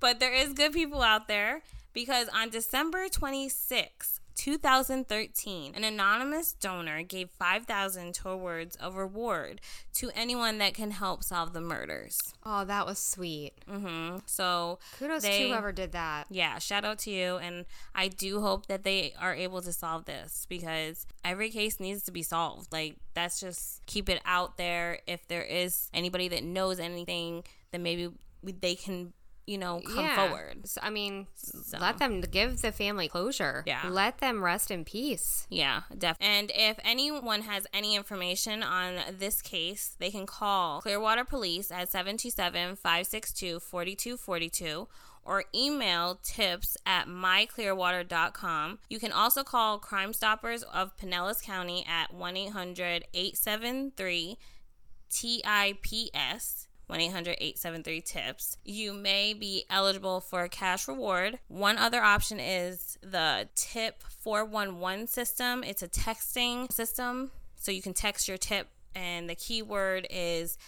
but 0.00 0.18
there 0.18 0.32
is 0.34 0.52
good 0.52 0.72
people 0.72 1.00
out 1.00 1.28
there 1.28 1.62
because 1.92 2.28
on 2.34 2.50
December 2.50 3.08
26, 3.08 4.20
2013, 4.42 5.74
an 5.76 5.84
anonymous 5.84 6.52
donor 6.52 7.02
gave 7.04 7.30
5000 7.38 8.12
towards 8.12 8.76
a 8.80 8.90
reward 8.90 9.60
to 9.94 10.10
anyone 10.16 10.58
that 10.58 10.74
can 10.74 10.90
help 10.90 11.22
solve 11.22 11.52
the 11.52 11.60
murders. 11.60 12.18
Oh, 12.44 12.64
that 12.64 12.84
was 12.84 12.98
sweet. 12.98 13.52
hmm 13.68 14.16
So 14.26 14.80
Kudos 14.98 15.22
they- 15.22 15.42
to 15.44 15.48
whoever 15.48 15.70
did 15.70 15.92
that. 15.92 16.26
yeah, 16.28 16.58
shout 16.58 16.84
out 16.84 16.98
to 17.00 17.10
you. 17.12 17.36
And 17.36 17.66
I 17.94 18.08
do 18.08 18.40
hope 18.40 18.66
that 18.66 18.82
they 18.82 19.14
are 19.20 19.32
able 19.34 19.62
to 19.62 19.72
solve 19.72 20.06
this 20.06 20.44
because 20.48 21.06
every 21.24 21.50
case 21.50 21.78
needs 21.78 22.02
to 22.04 22.10
be 22.10 22.24
solved. 22.24 22.72
Like, 22.72 22.96
that's 23.14 23.38
just 23.38 23.86
keep 23.86 24.08
it 24.08 24.20
out 24.24 24.56
there. 24.56 24.98
If 25.06 25.28
there 25.28 25.44
is 25.44 25.88
anybody 25.94 26.26
that 26.28 26.42
knows 26.42 26.80
anything, 26.80 27.44
then 27.70 27.84
maybe 27.84 28.08
we, 28.42 28.52
they 28.52 28.74
can, 28.74 29.12
you 29.46 29.58
know, 29.58 29.80
come 29.84 30.04
Yeah. 30.04 30.16
forward. 30.28 30.68
So, 30.68 30.80
I 30.82 30.90
mean, 30.90 31.26
let 31.78 31.98
them 31.98 32.20
give 32.20 32.62
the 32.62 32.70
family 32.72 33.08
closure. 33.08 33.64
Yeah. 33.66 33.88
Let 33.88 34.18
them 34.18 34.42
rest 34.42 34.70
in 34.70 34.84
peace. 34.84 35.46
Yeah, 35.50 35.82
definitely. 35.96 36.26
And 36.36 36.52
if 36.54 36.78
anyone 36.84 37.42
has 37.42 37.66
any 37.74 37.96
information 37.96 38.62
on 38.62 39.00
this 39.18 39.42
case, 39.42 39.96
they 39.98 40.10
can 40.10 40.26
call 40.26 40.80
Clearwater 40.80 41.24
Police 41.24 41.70
at 41.72 41.90
727 41.90 42.76
562 42.76 43.58
4242 43.60 44.88
or 45.24 45.44
email 45.54 46.18
tips 46.22 46.76
at 46.84 47.06
myclearwater.com. 47.06 48.78
You 48.88 48.98
can 48.98 49.12
also 49.12 49.44
call 49.44 49.78
Crime 49.78 50.12
Stoppers 50.12 50.62
of 50.64 50.96
Pinellas 50.96 51.42
County 51.42 51.84
at 51.88 52.12
1 52.12 52.36
800 52.36 53.04
873 53.14 54.36
TIPS. 55.10 56.68
1 56.92 57.00
800 57.00 57.38
873 57.40 58.00
TIPS. 58.02 58.58
You 58.66 58.92
may 58.92 59.32
be 59.32 59.64
eligible 59.70 60.20
for 60.20 60.42
a 60.42 60.48
cash 60.50 60.86
reward. 60.86 61.38
One 61.48 61.78
other 61.78 62.02
option 62.02 62.38
is 62.38 62.98
the 63.00 63.48
TIP 63.54 64.02
411 64.20 65.06
system. 65.06 65.64
It's 65.64 65.82
a 65.82 65.88
texting 65.88 66.70
system. 66.70 67.30
So 67.56 67.72
you 67.72 67.80
can 67.80 67.94
text 67.94 68.28
your 68.28 68.36
tip, 68.36 68.68
and 68.94 69.30
the 69.30 69.34
keyword 69.34 70.06
is 70.10 70.58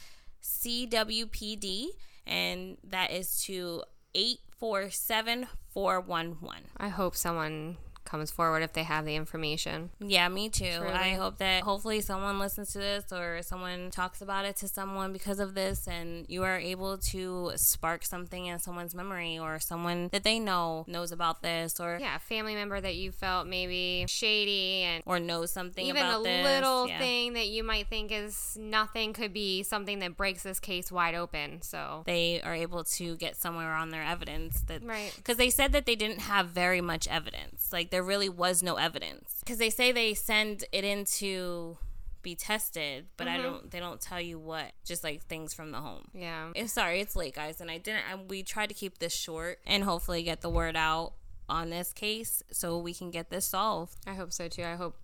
CWPD, 0.42 1.88
and 2.26 2.78
that 2.84 3.10
is 3.10 3.42
to 3.42 3.82
847 4.14 5.46
411. 5.74 6.62
I 6.78 6.88
hope 6.88 7.16
someone 7.16 7.76
comes 8.14 8.30
forward 8.30 8.62
if 8.62 8.73
they 8.75 8.85
have 8.85 9.04
the 9.04 9.16
information. 9.16 9.90
Yeah, 9.99 10.28
me 10.28 10.49
too. 10.49 10.76
Truly. 10.78 10.92
I 10.92 11.14
hope 11.14 11.38
that 11.38 11.64
hopefully 11.64 12.00
someone 12.00 12.38
listens 12.38 12.73
to 12.73 12.78
this 12.78 13.12
or 13.12 13.40
someone 13.42 13.90
talks 13.90 14.23
about 14.23 14.44
it 14.44 14.54
to 14.59 14.68
someone 14.68 15.12
because 15.12 15.40
of 15.40 15.54
this 15.54 15.88
and 15.88 16.25
you 16.28 16.44
are 16.44 16.56
able 16.56 16.97
to 16.97 17.50
spark 17.56 18.04
something 18.04 18.47
in 18.47 18.61
someone's 18.61 18.94
memory 18.94 19.37
or 19.37 19.59
someone 19.59 20.11
that 20.12 20.23
they 20.23 20.38
know 20.38 20.85
knows 20.87 21.11
about 21.11 21.42
this 21.42 21.80
or 21.80 21.99
Yeah, 22.00 22.14
a 22.14 22.18
family 22.21 22.54
member 22.54 22.80
that 22.80 22.94
you 22.94 23.11
felt 23.11 23.49
maybe 23.49 24.04
shady 24.09 24.83
and 24.83 25.02
or 25.06 25.18
knows 25.18 25.50
something 25.50 25.85
even 25.85 26.04
a 26.04 26.21
this. 26.23 26.44
little 26.44 26.87
Yeah. 26.88 26.99
thing 26.99 27.33
that 27.33 27.49
you 27.49 27.64
might 27.64 27.88
think 27.88 28.12
is 28.12 28.56
nothing 28.61 29.12
could 29.12 29.33
be 29.33 29.64
something 29.64 29.99
that 29.99 30.16
breaks 30.16 30.44
this 30.44 30.61
case 30.61 30.92
wide 30.92 31.16
open. 31.16 31.62
So, 31.62 32.04
They 32.06 32.40
are 32.42 32.54
able 32.54 32.85
to 32.85 33.16
get 33.16 33.35
somewhere 33.37 33.73
on 33.75 33.90
their 33.90 34.04
evidence 34.04 34.61
that 34.68 34.85
Right. 34.85 35.12
because 35.16 35.37
they 35.37 35.50
said 35.50 35.73
that 35.73 35.85
they 35.85 35.97
didn't 35.97 36.21
have 36.21 36.50
very 36.50 36.80
much 36.80 37.09
evidence. 37.09 37.73
Like 37.73 37.90
there 37.90 38.03
really 38.04 38.28
was 38.28 38.62
no 38.62 38.76
evidence 38.76 39.37
because 39.40 39.58
they 39.58 39.70
say 39.70 39.92
they 39.92 40.14
send 40.14 40.64
it 40.73 40.84
in 40.84 41.04
to 41.20 41.78
be 42.23 42.34
tested, 42.34 43.06
but 43.18 43.26
Mm-hmm. 43.26 43.40
I 43.40 43.42
don't. 43.42 43.70
They 43.70 43.80
don't 43.80 44.00
tell 44.00 44.20
you 44.20 44.38
what. 44.38 44.73
Just 44.84 45.04
like 45.04 45.25
things 45.26 45.52
from 45.52 45.73
the 45.73 45.78
home. 45.78 46.04
yeah. 46.14 46.52
Eh, 46.56 46.66
sorry, 46.66 47.00
it's 47.00 47.14
late, 47.16 47.34
guys, 47.34 47.61
and 47.61 47.70
I 47.70 47.76
didn't. 47.78 48.02
I, 48.11 48.14
we 48.16 48.42
tried 48.42 48.68
to 48.68 48.75
keep 48.75 48.99
this 48.99 49.14
short 49.14 49.58
and 49.66 49.84
hopefully 49.84 50.23
get 50.23 50.40
the 50.40 50.49
word 50.49 50.75
out 50.76 51.12
on 51.50 51.68
this 51.68 51.92
case 51.92 52.42
so 52.50 52.78
we 52.78 52.94
can 52.94 53.11
get 53.11 53.28
this 53.28 53.46
solved, 53.46 53.99
I 54.06 54.14
hope 54.14 54.32
so 54.32 54.49
too. 54.49 54.64
I 54.64 54.76
hope 54.76 54.96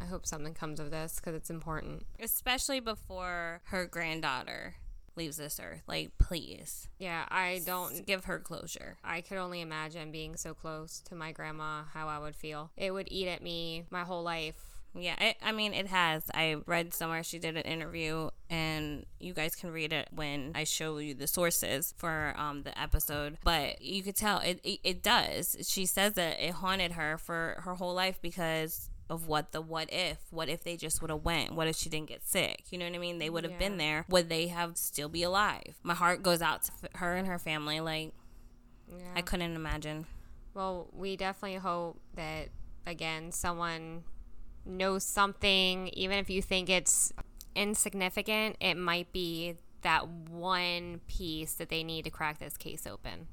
I 0.00 0.04
hope 0.04 0.26
something 0.26 0.52
comes 0.52 0.78
of 0.78 0.90
this 0.90 1.18
cuz 1.18 1.34
it's 1.34 1.48
important. 1.48 2.04
especially 2.20 2.80
before 2.80 3.62
her 3.64 3.86
granddaughter 3.86 4.74
leaves 5.18 5.36
this 5.36 5.60
earth. 5.62 5.82
Like, 5.86 6.16
please 6.18 6.88
Yeah, 6.98 7.26
I 7.28 7.60
don't 7.66 8.06
give 8.06 8.24
her 8.24 8.38
closure. 8.38 8.96
I 9.04 9.20
could 9.20 9.36
only 9.36 9.60
imagine 9.60 10.10
being 10.10 10.36
so 10.36 10.54
close 10.54 11.00
to 11.08 11.14
my 11.14 11.32
grandma 11.32 11.82
how 11.92 12.08
I 12.08 12.18
would 12.18 12.34
feel. 12.34 12.70
It 12.76 12.92
would 12.92 13.08
eat 13.10 13.28
at 13.28 13.42
me 13.42 13.84
my 13.90 14.04
whole 14.04 14.22
life. 14.22 14.54
Yeah, 14.94 15.22
it, 15.22 15.36
I 15.42 15.52
mean, 15.52 15.74
it 15.74 15.86
has. 15.88 16.24
I 16.34 16.56
read 16.66 16.94
somewhere 16.94 17.22
she 17.22 17.38
did 17.38 17.56
an 17.56 17.62
interview, 17.62 18.30
and 18.48 19.04
you 19.20 19.34
guys 19.34 19.54
can 19.54 19.70
read 19.70 19.92
it 19.92 20.08
when 20.12 20.52
I 20.54 20.64
show 20.64 20.96
you 20.98 21.14
the 21.14 21.26
sources 21.26 21.94
for 21.96 22.34
um, 22.36 22.62
the 22.62 22.78
episode. 22.80 23.36
But 23.44 23.82
you 23.82 24.02
could 24.02 24.16
tell 24.16 24.38
it, 24.38 24.60
it, 24.64 24.80
it 24.82 25.02
does. 25.02 25.56
She 25.68 25.84
says 25.86 26.14
that 26.14 26.40
it 26.40 26.52
haunted 26.52 26.92
her 26.92 27.18
for 27.18 27.60
her 27.64 27.74
whole 27.74 27.94
life 27.94 28.18
because 28.22 28.88
of 29.10 29.26
what 29.26 29.52
the 29.52 29.60
what 29.60 29.88
if 29.92 30.18
what 30.30 30.48
if 30.48 30.62
they 30.64 30.76
just 30.76 31.00
would 31.00 31.10
have 31.10 31.24
went 31.24 31.54
what 31.54 31.66
if 31.66 31.74
she 31.76 31.88
didn't 31.88 32.08
get 32.08 32.22
sick 32.26 32.64
you 32.70 32.78
know 32.78 32.84
what 32.84 32.94
i 32.94 32.98
mean 32.98 33.18
they 33.18 33.30
would 33.30 33.44
have 33.44 33.58
been 33.58 33.76
there 33.78 34.04
would 34.08 34.28
they 34.28 34.48
have 34.48 34.76
still 34.76 35.08
be 35.08 35.22
alive 35.22 35.74
my 35.82 35.94
heart 35.94 36.22
goes 36.22 36.42
out 36.42 36.62
to 36.62 36.72
f- 36.84 36.90
her 37.00 37.14
and 37.16 37.26
her 37.26 37.38
family 37.38 37.80
like 37.80 38.12
Yeah. 38.90 39.04
i 39.16 39.22
couldn't 39.22 39.54
imagine 39.56 40.06
Well, 40.54 40.88
we 40.92 41.16
definitely 41.16 41.58
hope 41.58 42.00
that 42.14 42.48
again 42.86 43.32
someone 43.32 44.04
knows 44.66 45.04
something 45.04 45.88
even 45.88 46.18
if 46.18 46.28
you 46.28 46.42
think 46.42 46.68
it's 46.68 47.12
insignificant, 47.54 48.56
it 48.60 48.76
might 48.76 49.12
be 49.12 49.54
that 49.82 50.06
one 50.08 51.00
piece 51.08 51.54
that 51.54 51.68
they 51.68 51.82
need 51.82 52.04
to 52.04 52.10
crack 52.10 52.38
this 52.38 52.56
case 52.56 52.86
open. 52.86 53.28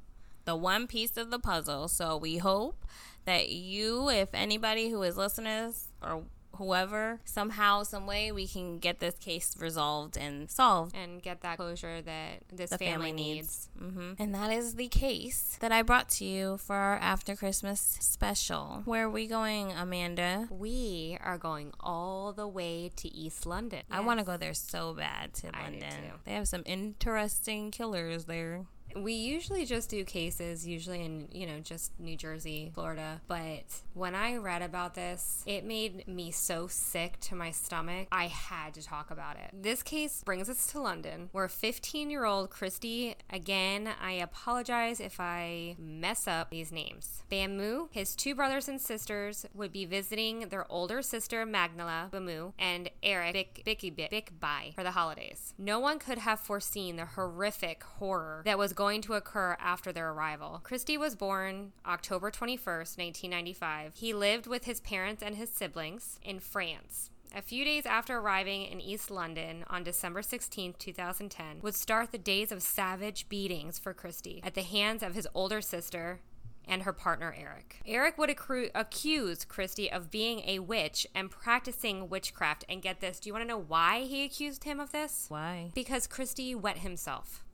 the 0.46 0.56
one 0.56 0.86
piece 0.88 1.18
of 1.18 1.32
the 1.32 1.40
puzzle. 1.40 1.88
So 1.88 2.18
we 2.18 2.38
hope 2.38 2.86
that 3.26 3.50
you, 3.50 4.10
if 4.10 4.30
anybody 4.34 4.90
who 4.90 5.02
is 5.04 5.18
listening 5.18 5.74
to 5.74 6.08
or 6.08 6.24
whoever, 6.58 7.20
somehow, 7.26 7.84
some 7.84 8.08
way, 8.08 8.32
we 8.32 8.48
can 8.48 8.80
get 8.80 9.00
this 9.02 9.16
case 9.16 9.58
resolved 9.60 10.16
and 10.18 10.50
solved. 10.50 10.96
and 10.96 11.22
get 11.22 11.42
that 11.42 11.58
closure 11.58 12.02
that 12.02 12.44
this 12.50 12.70
family, 12.70 12.86
family 12.92 13.12
needs. 13.12 13.68
hmm 13.78 14.14
And 14.18 14.34
that 14.34 14.52
is 14.54 14.76
the 14.76 14.88
case 14.88 15.58
that 15.60 15.74
I 15.74 15.82
brought 15.82 16.08
to 16.12 16.24
you 16.24 16.56
for 16.58 16.76
our 16.76 16.96
after 16.96 17.36
Christmas 17.36 17.98
special. 18.00 18.84
Where 18.86 19.08
are 19.08 19.10
we 19.10 19.28
going, 19.28 19.74
Amanda? 19.74 20.48
We 20.50 21.18
are 21.22 21.38
going 21.38 21.74
all 21.82 22.32
the 22.32 22.48
way 22.48 22.90
to 22.96 23.14
East 23.14 23.46
London. 23.46 23.82
I 23.92 24.00
want 24.00 24.20
to 24.22 24.26
go 24.26 24.38
there 24.38 24.54
so 24.54 24.94
bad 24.94 25.34
to 25.34 25.48
I 25.48 25.66
do 25.66 25.72
London. 25.82 26.04
They 26.24 26.36
have 26.36 26.48
some 26.48 26.64
interesting 26.66 27.70
killers 27.72 28.26
there. 28.26 28.66
We 28.96 29.14
usually 29.14 29.66
just 29.66 29.90
do 29.90 30.04
cases, 30.04 30.66
usually 30.66 31.04
in, 31.04 31.28
you 31.32 31.46
know, 31.46 31.60
just 31.60 31.92
New 32.00 32.16
Jersey, 32.16 32.72
Florida. 32.74 33.22
But 33.28 33.66
when 33.94 34.16
I 34.16 34.38
read 34.38 34.62
about 34.62 34.96
this, 34.96 35.44
it 35.46 35.66
made 35.66 36.08
me 36.08 36.32
so 36.32 36.68
sick 36.68 37.20
to 37.22 37.36
my 37.36 37.52
stomach. 37.52 38.08
I 38.12 38.28
had 38.28 38.74
to 38.76 38.84
talk 38.84 39.12
about 39.12 39.36
it. 39.36 39.52
This 39.54 39.84
case 39.84 40.24
brings 40.24 40.50
us 40.50 40.68
to 40.68 40.80
London, 40.80 41.30
where 41.32 41.48
15 41.48 42.10
year 42.10 42.26
old 42.26 42.50
Kristy, 42.50 43.16
again, 43.30 43.90
I 44.02 44.14
apologize 44.14 45.00
if 45.00 45.20
I 45.20 45.76
mess 45.78 46.28
up 46.28 46.50
these 46.50 46.72
names. 46.72 47.24
Bamu, 47.30 47.88
his 47.92 48.16
two 48.16 48.34
brothers 48.34 48.70
and 48.70 48.80
sisters, 48.80 49.46
would 49.54 49.72
be 49.72 49.86
visiting 49.86 50.50
their 50.50 50.72
older 50.72 51.02
sister, 51.02 51.46
Magnala 51.46 52.10
Bamu, 52.12 52.54
and 52.58 52.90
Eric 53.04 53.34
Bick, 53.34 53.62
Bicky 53.66 53.90
Bick, 53.90 54.10
Bick 54.12 54.32
for 54.74 54.84
the 54.84 54.92
holidays. 54.92 55.54
No 55.58 55.80
one 55.80 56.00
could 56.00 56.20
have 56.20 56.40
foreseen 56.40 56.96
the 56.96 57.06
horrific 57.06 57.84
horror 57.84 58.42
that 58.46 58.58
was 58.58 58.74
going 58.74 58.85
to 58.86 59.14
occur 59.14 59.58
after 59.60 59.92
their 59.92 60.12
arrival. 60.12 60.62
Kristy 60.64 60.98
was 60.98 61.16
born 61.16 61.74
October 61.86 62.30
21st, 62.30 62.98
1995. 62.98 63.94
He 63.96 64.14
lived 64.14 64.48
with 64.48 64.66
his 64.66 64.80
parents 64.80 65.24
and 65.24 65.36
his 65.36 65.50
siblings 65.50 66.20
in 66.22 66.40
France. 66.40 67.10
A 67.36 67.42
few 67.42 67.66
days 67.66 67.86
after 67.86 68.18
arriving 68.18 68.64
in 68.66 68.80
East 68.80 69.12
London 69.12 69.66
on 69.68 69.84
December 69.84 70.22
16, 70.22 70.76
2010, 70.80 71.60
would 71.62 71.76
start 71.76 72.12
the 72.12 72.18
days 72.18 72.52
of 72.52 72.62
savage 72.62 73.28
beatings 73.28 73.78
for 73.78 73.94
Kristy 73.94 74.40
at 74.46 74.54
the 74.54 74.62
hands 74.62 75.04
of 75.04 75.16
his 75.16 75.28
older 75.34 75.60
sister, 75.60 76.22
and 76.68 76.84
her 76.84 76.94
partner 76.94 77.36
Eric. 77.38 77.82
Eric 77.86 78.18
would 78.18 78.30
accru- 78.30 78.72
accuse 78.74 79.46
Kristy 79.46 79.92
of 79.92 80.12
being 80.12 80.42
a 80.48 80.60
witch 80.60 81.06
and 81.14 81.30
practicing 81.30 82.10
witchcraft. 82.10 82.66
And 82.68 82.82
get 82.82 83.02
this, 83.02 83.20
do 83.20 83.30
you 83.30 83.34
want 83.34 83.44
to 83.44 83.48
know 83.48 83.60
why 83.60 84.02
he 84.02 84.24
accused 84.24 84.64
him 84.64 84.80
of 84.80 84.92
this? 84.92 85.26
Why? 85.30 85.72
Because 85.74 86.08
Kristy 86.08 86.56
wet 86.56 86.80
himself. 86.80 87.45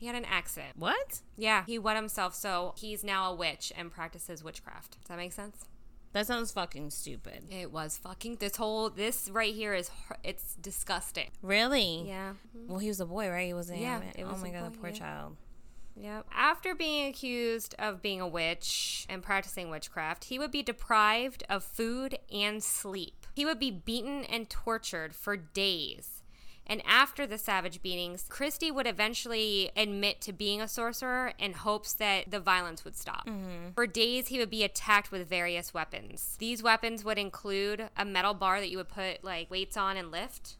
He 0.00 0.06
had 0.06 0.16
an 0.16 0.24
accident. 0.24 0.78
What? 0.78 1.20
Yeah, 1.36 1.64
he 1.66 1.78
wet 1.78 1.94
himself, 1.94 2.34
so 2.34 2.72
he's 2.78 3.04
now 3.04 3.30
a 3.30 3.34
witch 3.34 3.70
and 3.76 3.92
practices 3.92 4.42
witchcraft. 4.42 4.92
Does 4.92 5.08
that 5.08 5.18
make 5.18 5.32
sense? 5.32 5.66
That 6.14 6.26
sounds 6.26 6.50
fucking 6.52 6.88
stupid. 6.88 7.44
It 7.50 7.70
was 7.70 7.98
fucking 7.98 8.36
this 8.36 8.56
whole 8.56 8.88
this 8.88 9.28
right 9.30 9.54
here 9.54 9.74
is 9.74 9.90
it's 10.24 10.54
disgusting. 10.54 11.28
Really? 11.42 12.04
Yeah. 12.08 12.32
Well, 12.66 12.78
he 12.78 12.88
was 12.88 12.98
a 12.98 13.04
boy, 13.04 13.28
right? 13.28 13.48
He 13.48 13.52
wasn't. 13.52 13.80
Yeah, 13.80 14.00
a 14.16 14.20
it 14.20 14.26
was 14.26 14.38
oh 14.38 14.42
my 14.42 14.48
a 14.48 14.52
god, 14.52 14.62
boy, 14.62 14.70
the 14.70 14.78
poor 14.78 14.88
yeah. 14.88 14.96
child. 14.96 15.36
Yep. 15.96 16.26
After 16.34 16.74
being 16.74 17.08
accused 17.10 17.74
of 17.78 18.00
being 18.00 18.22
a 18.22 18.26
witch 18.26 19.04
and 19.10 19.22
practicing 19.22 19.68
witchcraft, 19.68 20.24
he 20.24 20.38
would 20.38 20.50
be 20.50 20.62
deprived 20.62 21.44
of 21.50 21.62
food 21.62 22.18
and 22.32 22.62
sleep. 22.62 23.26
He 23.34 23.44
would 23.44 23.58
be 23.58 23.70
beaten 23.70 24.24
and 24.24 24.48
tortured 24.48 25.14
for 25.14 25.36
days. 25.36 26.19
And 26.70 26.80
after 26.86 27.26
the 27.26 27.36
savage 27.36 27.82
beatings, 27.82 28.26
Kristy 28.30 28.72
would 28.72 28.86
eventually 28.86 29.72
admit 29.76 30.20
to 30.20 30.32
being 30.32 30.60
a 30.60 30.68
sorcerer 30.68 31.32
in 31.36 31.52
hopes 31.52 31.92
that 31.94 32.30
the 32.30 32.38
violence 32.38 32.84
would 32.84 32.96
stop. 32.96 33.28
For 33.74 33.88
days, 33.88 34.28
he 34.28 34.38
would 34.38 34.50
be 34.50 34.62
attacked 34.62 35.10
with 35.10 35.28
various 35.28 35.74
weapons. 35.74 36.36
These 36.38 36.62
weapons 36.62 37.04
would 37.04 37.18
include 37.18 37.88
a 37.96 38.04
metal 38.04 38.34
bar 38.34 38.60
that 38.60 38.70
you 38.70 38.76
would 38.78 38.88
put 38.88 39.24
like 39.24 39.50
weights 39.50 39.76
on 39.76 39.96
and 39.96 40.12
lift, 40.12 40.58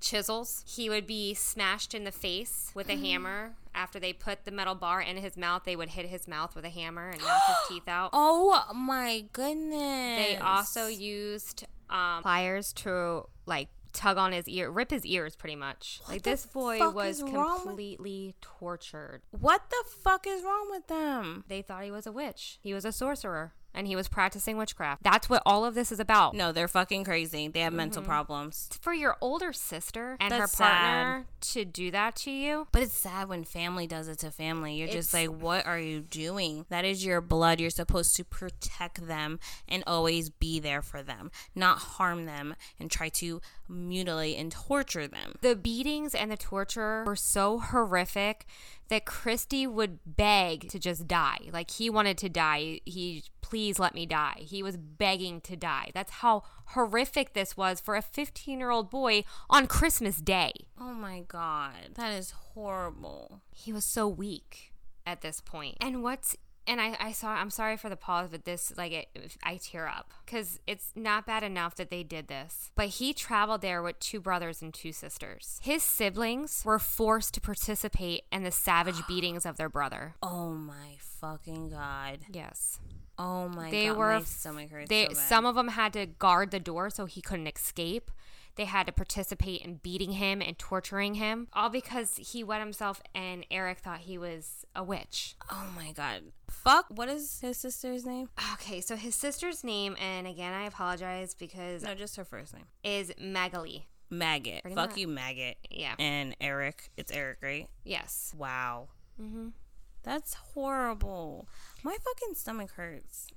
chisels. 0.00 0.64
He 0.66 0.90
would 0.90 1.06
be 1.06 1.34
smashed 1.34 1.94
in 1.94 2.02
the 2.02 2.12
face 2.12 2.72
with 2.74 2.88
a 2.88 2.96
hammer. 3.06 3.52
After 3.76 4.00
they 4.00 4.12
put 4.12 4.44
the 4.44 4.50
metal 4.50 4.74
bar 4.74 5.00
in 5.00 5.16
his 5.18 5.36
mouth, 5.36 5.62
they 5.64 5.76
would 5.76 5.90
hit 5.90 6.06
his 6.06 6.26
mouth 6.26 6.56
with 6.56 6.64
a 6.64 6.68
hammer 6.68 7.10
and 7.10 7.20
knock 7.20 7.42
his 7.46 7.56
teeth 7.68 7.88
out. 7.88 8.10
Oh 8.12 8.64
my 8.74 9.24
goodness. 9.32 10.18
They 10.26 10.36
also 10.36 10.88
used 10.88 11.64
um, 11.90 12.22
pliers 12.22 12.72
to 12.72 13.26
like 13.46 13.68
tug 13.94 14.18
on 14.18 14.32
his 14.32 14.46
ear, 14.48 14.70
rip 14.70 14.90
his 14.90 15.06
ears, 15.06 15.34
pretty 15.36 15.56
much. 15.56 16.00
like 16.08 16.22
the 16.22 16.30
this 16.30 16.46
boy 16.46 16.78
was 16.90 17.22
wrong 17.22 17.54
with- 17.58 17.62
completely 17.64 18.34
tortured. 18.42 19.22
What 19.30 19.70
the 19.70 19.84
fuck 20.02 20.26
is 20.26 20.42
wrong 20.42 20.68
with 20.70 20.86
them? 20.88 21.44
They 21.48 21.62
thought 21.62 21.84
he 21.84 21.90
was 21.90 22.06
a 22.06 22.12
witch. 22.12 22.58
He 22.60 22.74
was 22.74 22.84
a 22.84 22.92
sorcerer, 22.92 23.54
and 23.74 23.86
he 23.86 23.96
was 23.96 24.08
practicing 24.08 24.56
witchcraft. 24.56 25.02
That's 25.02 25.28
what 25.28 25.42
all 25.44 25.64
of 25.64 25.74
this 25.74 25.90
is 25.90 26.00
about. 26.00 26.34
No, 26.34 26.52
they're 26.52 26.68
fucking 26.68 27.04
crazy. 27.04 27.48
They 27.48 27.60
have 27.60 27.72
mental 27.72 28.02
mm-hmm. 28.02 28.10
problems. 28.10 28.68
For 28.80 28.94
your 28.94 29.16
older 29.20 29.52
sister 29.52 30.16
and 30.20 30.32
That's 30.32 30.58
her 30.58 30.64
partner 30.64 31.26
to 31.52 31.64
do 31.64 31.90
that 31.90 32.16
to 32.16 32.30
you, 32.30 32.66
But 32.72 32.82
it's 32.82 32.94
sad 32.94 33.28
when 33.28 33.44
family 33.44 33.86
does 33.86 34.08
it 34.08 34.18
to 34.20 34.30
family. 34.30 34.74
You're 34.76 34.88
just 34.88 35.12
like, 35.12 35.28
what 35.28 35.66
are 35.66 35.78
you 35.78 36.00
doing? 36.00 36.66
That 36.68 36.84
is 36.84 37.04
your 37.04 37.20
blood. 37.20 37.60
You're 37.60 37.70
supposed 37.70 38.16
to 38.16 38.24
protect 38.24 39.06
them 39.06 39.38
and 39.68 39.82
always 39.86 40.30
be 40.30 40.60
there 40.60 40.82
for 40.82 41.02
them, 41.02 41.30
not 41.54 41.78
harm 41.78 42.24
them 42.26 42.54
and 42.78 42.90
try 42.90 43.08
to 43.10 43.40
mutilate 43.68 44.38
and 44.38 44.52
torture 44.52 45.08
them. 45.08 45.34
the 45.40 45.56
beatings 45.56 46.14
and 46.14 46.30
the 46.30 46.36
torture 46.36 47.02
were 47.06 47.16
so 47.16 47.58
horrific 47.58 48.46
that 48.88 49.06
Kristy 49.06 49.66
would 49.66 49.98
beg 50.04 50.68
to 50.68 50.78
just 50.78 51.06
die. 51.06 51.38
Like 51.52 51.70
he 51.70 51.88
wanted 51.88 52.18
to 52.18 52.28
die. 52.28 52.80
He 52.84 53.24
please 53.44 53.78
let 53.78 53.94
me 53.94 54.06
die. 54.06 54.36
He 54.38 54.62
was 54.62 54.78
begging 54.78 55.42
to 55.42 55.54
die. 55.54 55.90
That's 55.92 56.10
how 56.10 56.44
horrific 56.68 57.34
this 57.34 57.58
was 57.58 57.78
for 57.78 57.94
a 57.94 58.00
15-year-old 58.00 58.88
boy 58.88 59.24
on 59.50 59.66
Christmas 59.66 60.16
Day. 60.16 60.52
Oh 60.80 60.94
my 60.94 61.24
God. 61.28 61.90
That 61.96 62.14
is 62.14 62.30
horrible. 62.30 63.42
He 63.54 63.70
was 63.70 63.84
so 63.84 64.08
weak 64.08 64.72
at 65.06 65.20
this 65.20 65.42
point. 65.42 65.76
And 65.82 66.02
what's 66.02 66.38
and 66.66 66.80
I, 66.80 66.96
I 66.98 67.12
saw 67.12 67.28
I'm 67.28 67.50
sorry 67.50 67.76
for 67.76 67.90
the 67.90 67.96
pause, 67.96 68.28
but 68.30 68.46
this 68.46 68.72
like 68.78 68.92
it, 68.92 69.08
I 69.42 69.58
tear 69.58 69.86
up 69.86 70.14
because 70.24 70.58
it's 70.66 70.92
not 70.96 71.26
bad 71.26 71.42
enough 71.42 71.74
that 71.74 71.90
they 71.90 72.02
did 72.02 72.28
this. 72.28 72.70
But 72.74 72.88
he 72.88 73.12
traveled 73.12 73.60
there 73.60 73.82
with 73.82 74.00
two 74.00 74.20
brothers 74.20 74.62
and 74.62 74.72
two 74.72 74.92
sisters. 74.92 75.60
His 75.62 75.82
siblings 75.82 76.62
were 76.64 76.78
forced 76.78 77.34
to 77.34 77.42
participate 77.42 78.22
in 78.32 78.42
the 78.42 78.50
savage 78.50 79.02
beatings 79.08 79.44
of 79.44 79.58
their 79.58 79.68
brother. 79.68 80.14
Oh 80.22 80.52
my 80.52 80.96
fucking 80.98 81.68
God. 81.68 82.20
Yes, 82.32 82.80
Oh 83.18 83.48
my 83.48 83.64
god. 83.64 83.72
they 83.72 83.86
God. 83.86 83.96
were. 83.96 84.12
my 84.14 84.22
stomach 84.24 84.70
hurts 84.70 84.88
They 84.88 85.06
so 85.08 85.14
some 85.14 85.46
of 85.46 85.54
them 85.54 85.68
had 85.68 85.92
to 85.94 86.06
guard 86.06 86.50
the 86.50 86.60
door 86.60 86.90
so 86.90 87.06
he 87.06 87.20
couldn't 87.22 87.46
escape. 87.46 88.10
They 88.56 88.66
had 88.66 88.86
to 88.86 88.92
participate 88.92 89.62
in 89.62 89.80
beating 89.82 90.12
him 90.12 90.40
and 90.40 90.56
torturing 90.56 91.14
him, 91.14 91.48
all 91.52 91.68
because 91.70 92.14
he 92.18 92.44
wet 92.44 92.60
himself 92.60 93.02
and 93.12 93.44
Eric 93.50 93.78
thought 93.80 93.98
he 94.00 94.16
was 94.16 94.64
a 94.76 94.84
witch. 94.84 95.34
Oh 95.50 95.66
my 95.74 95.90
God. 95.90 96.22
Fuck. 96.48 96.86
What 96.88 97.08
is 97.08 97.40
his 97.40 97.56
sister's 97.56 98.06
name? 98.06 98.28
Okay, 98.52 98.80
so 98.80 98.94
his 98.94 99.16
sister's 99.16 99.64
name, 99.64 99.96
and 100.00 100.28
again, 100.28 100.54
I 100.54 100.66
apologize 100.66 101.34
because 101.34 101.82
No, 101.82 101.96
just 101.96 102.14
her 102.16 102.24
first 102.24 102.54
name. 102.54 102.66
is 102.84 103.12
Magalie. 103.20 103.86
Maggot. 104.08 104.62
Pretty 104.62 104.76
Fuck 104.76 104.90
much. 104.90 104.98
you, 104.98 105.08
maggot. 105.08 105.56
Yeah. 105.68 105.94
And 105.98 106.36
Eric. 106.40 106.90
It's 106.96 107.10
Eric, 107.10 107.38
right? 107.42 107.68
Yes. 107.84 108.32
Wow. 108.38 108.86
hmm 109.20 109.48
That's 110.04 110.34
horrible. 110.34 111.48
My 111.82 111.92
fucking 111.92 112.34
stomach 112.34 112.72
hurts. 112.72 113.28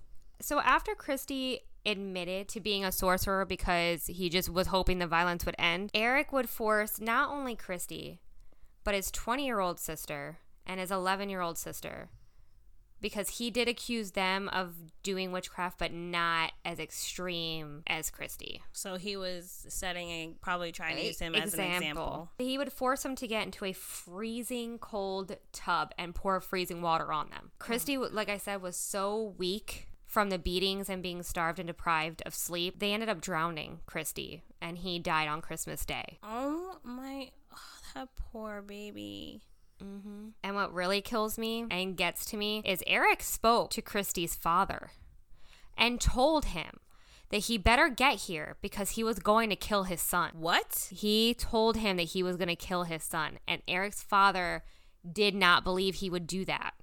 So 0.42 0.60
after 0.60 0.94
Kristy 0.94 1.62
admitted 1.86 2.50
to 2.50 2.60
being 2.60 2.84
a 2.84 2.92
sorcerer 2.92 3.46
because 3.46 4.08
he 4.08 4.30
just 4.30 4.50
was 4.50 4.68
hoping 4.68 5.00
the 5.00 5.08
violence 5.08 5.46
would 5.46 5.56
end, 5.58 5.90
Eric 5.94 6.32
would 6.34 6.50
force 6.50 7.00
not 7.00 7.32
only 7.32 7.56
Kristy, 7.56 8.20
but 8.84 8.94
his 8.94 9.10
20 9.12 9.46
year 9.46 9.60
old 9.60 9.80
sister 9.80 10.38
and 10.66 10.80
his 10.80 10.92
11 10.92 11.30
year 11.30 11.42
old 11.42 11.58
sister. 11.58 12.10
Because 13.00 13.38
he 13.38 13.52
did 13.52 13.68
accuse 13.68 14.12
them 14.12 14.50
of 14.50 14.76
doing 15.04 15.32
witchcraft, 15.32 15.80
but 15.80 15.94
not 15.94 16.52
as 16.66 16.80
extreme 16.80 17.84
as 17.88 18.10
Kristy. 18.10 18.62
So 18.74 18.96
he 18.96 19.16
was 19.16 19.66
setting 19.70 20.10
a 20.10 20.34
probably 20.42 20.72
trying 20.72 20.98
to 20.98 21.06
use 21.06 21.20
him 21.20 21.36
as 21.36 21.54
an 21.54 21.60
example. 21.60 22.32
He 22.40 22.58
would 22.58 22.74
force 22.74 23.04
them 23.04 23.16
to 23.16 23.28
get 23.28 23.44
into 23.46 23.66
a 23.66 23.74
freezing 23.74 24.80
cold 24.80 25.38
tub 25.52 25.94
and 25.98 26.16
pour 26.16 26.40
freezing 26.42 26.82
water 26.82 27.14
on 27.14 27.30
them. 27.30 27.52
Kristy, 27.60 27.98
like 28.12 28.30
I 28.30 28.38
said, 28.38 28.62
was 28.62 28.76
so 28.76 29.36
weak 29.38 29.88
from 30.08 30.30
the 30.30 30.40
beatings 30.40 30.90
and 30.90 31.04
being 31.04 31.22
starved 31.22 31.60
and 31.60 31.68
deprived 31.68 32.24
of 32.26 32.34
sleep. 32.34 32.80
They 32.80 32.94
ended 32.94 33.10
up 33.10 33.22
drowning 33.22 33.82
Kristy, 33.88 34.42
and 34.62 34.78
he 34.78 35.00
died 35.00 35.28
on 35.28 35.42
Christmas 35.42 35.86
Day. 35.86 36.18
Oh 36.24 36.78
my, 36.82 37.30
oh, 37.54 37.80
that 37.94 38.10
poor 38.16 38.62
baby. 38.62 39.44
Hmm 39.82 40.30
And 40.44 40.56
what 40.56 40.74
really 40.74 41.02
kills 41.02 41.38
me 41.38 41.66
and 41.70 41.98
gets 41.98 42.26
to 42.28 42.38
me 42.38 42.62
is 42.66 42.84
Eric 42.88 43.22
spoke 43.24 43.70
to 43.72 43.82
Kristy's 43.82 44.36
father 44.36 44.92
and 45.78 46.02
told 46.02 46.46
him 46.46 46.80
that 47.30 47.40
he 47.40 47.58
better 47.58 47.90
get 47.90 48.22
here 48.22 48.58
because 48.62 48.92
he 48.92 49.04
was 49.04 49.20
going 49.20 49.50
to 49.50 49.56
kill 49.56 49.84
his 49.84 50.02
son. 50.02 50.32
What? 50.34 50.90
He 50.92 51.34
told 51.34 51.78
him 51.78 51.98
that 51.98 52.04
he 52.04 52.24
was 52.24 52.38
going 52.38 52.48
to 52.48 52.56
kill 52.56 52.84
his 52.84 53.04
son, 53.04 53.40
and 53.48 53.62
Eric's 53.68 54.02
father 54.02 54.64
did 55.10 55.36
not 55.36 55.64
believe 55.64 55.96
he 55.96 56.10
would 56.10 56.26
do 56.26 56.46
that. 56.46 56.74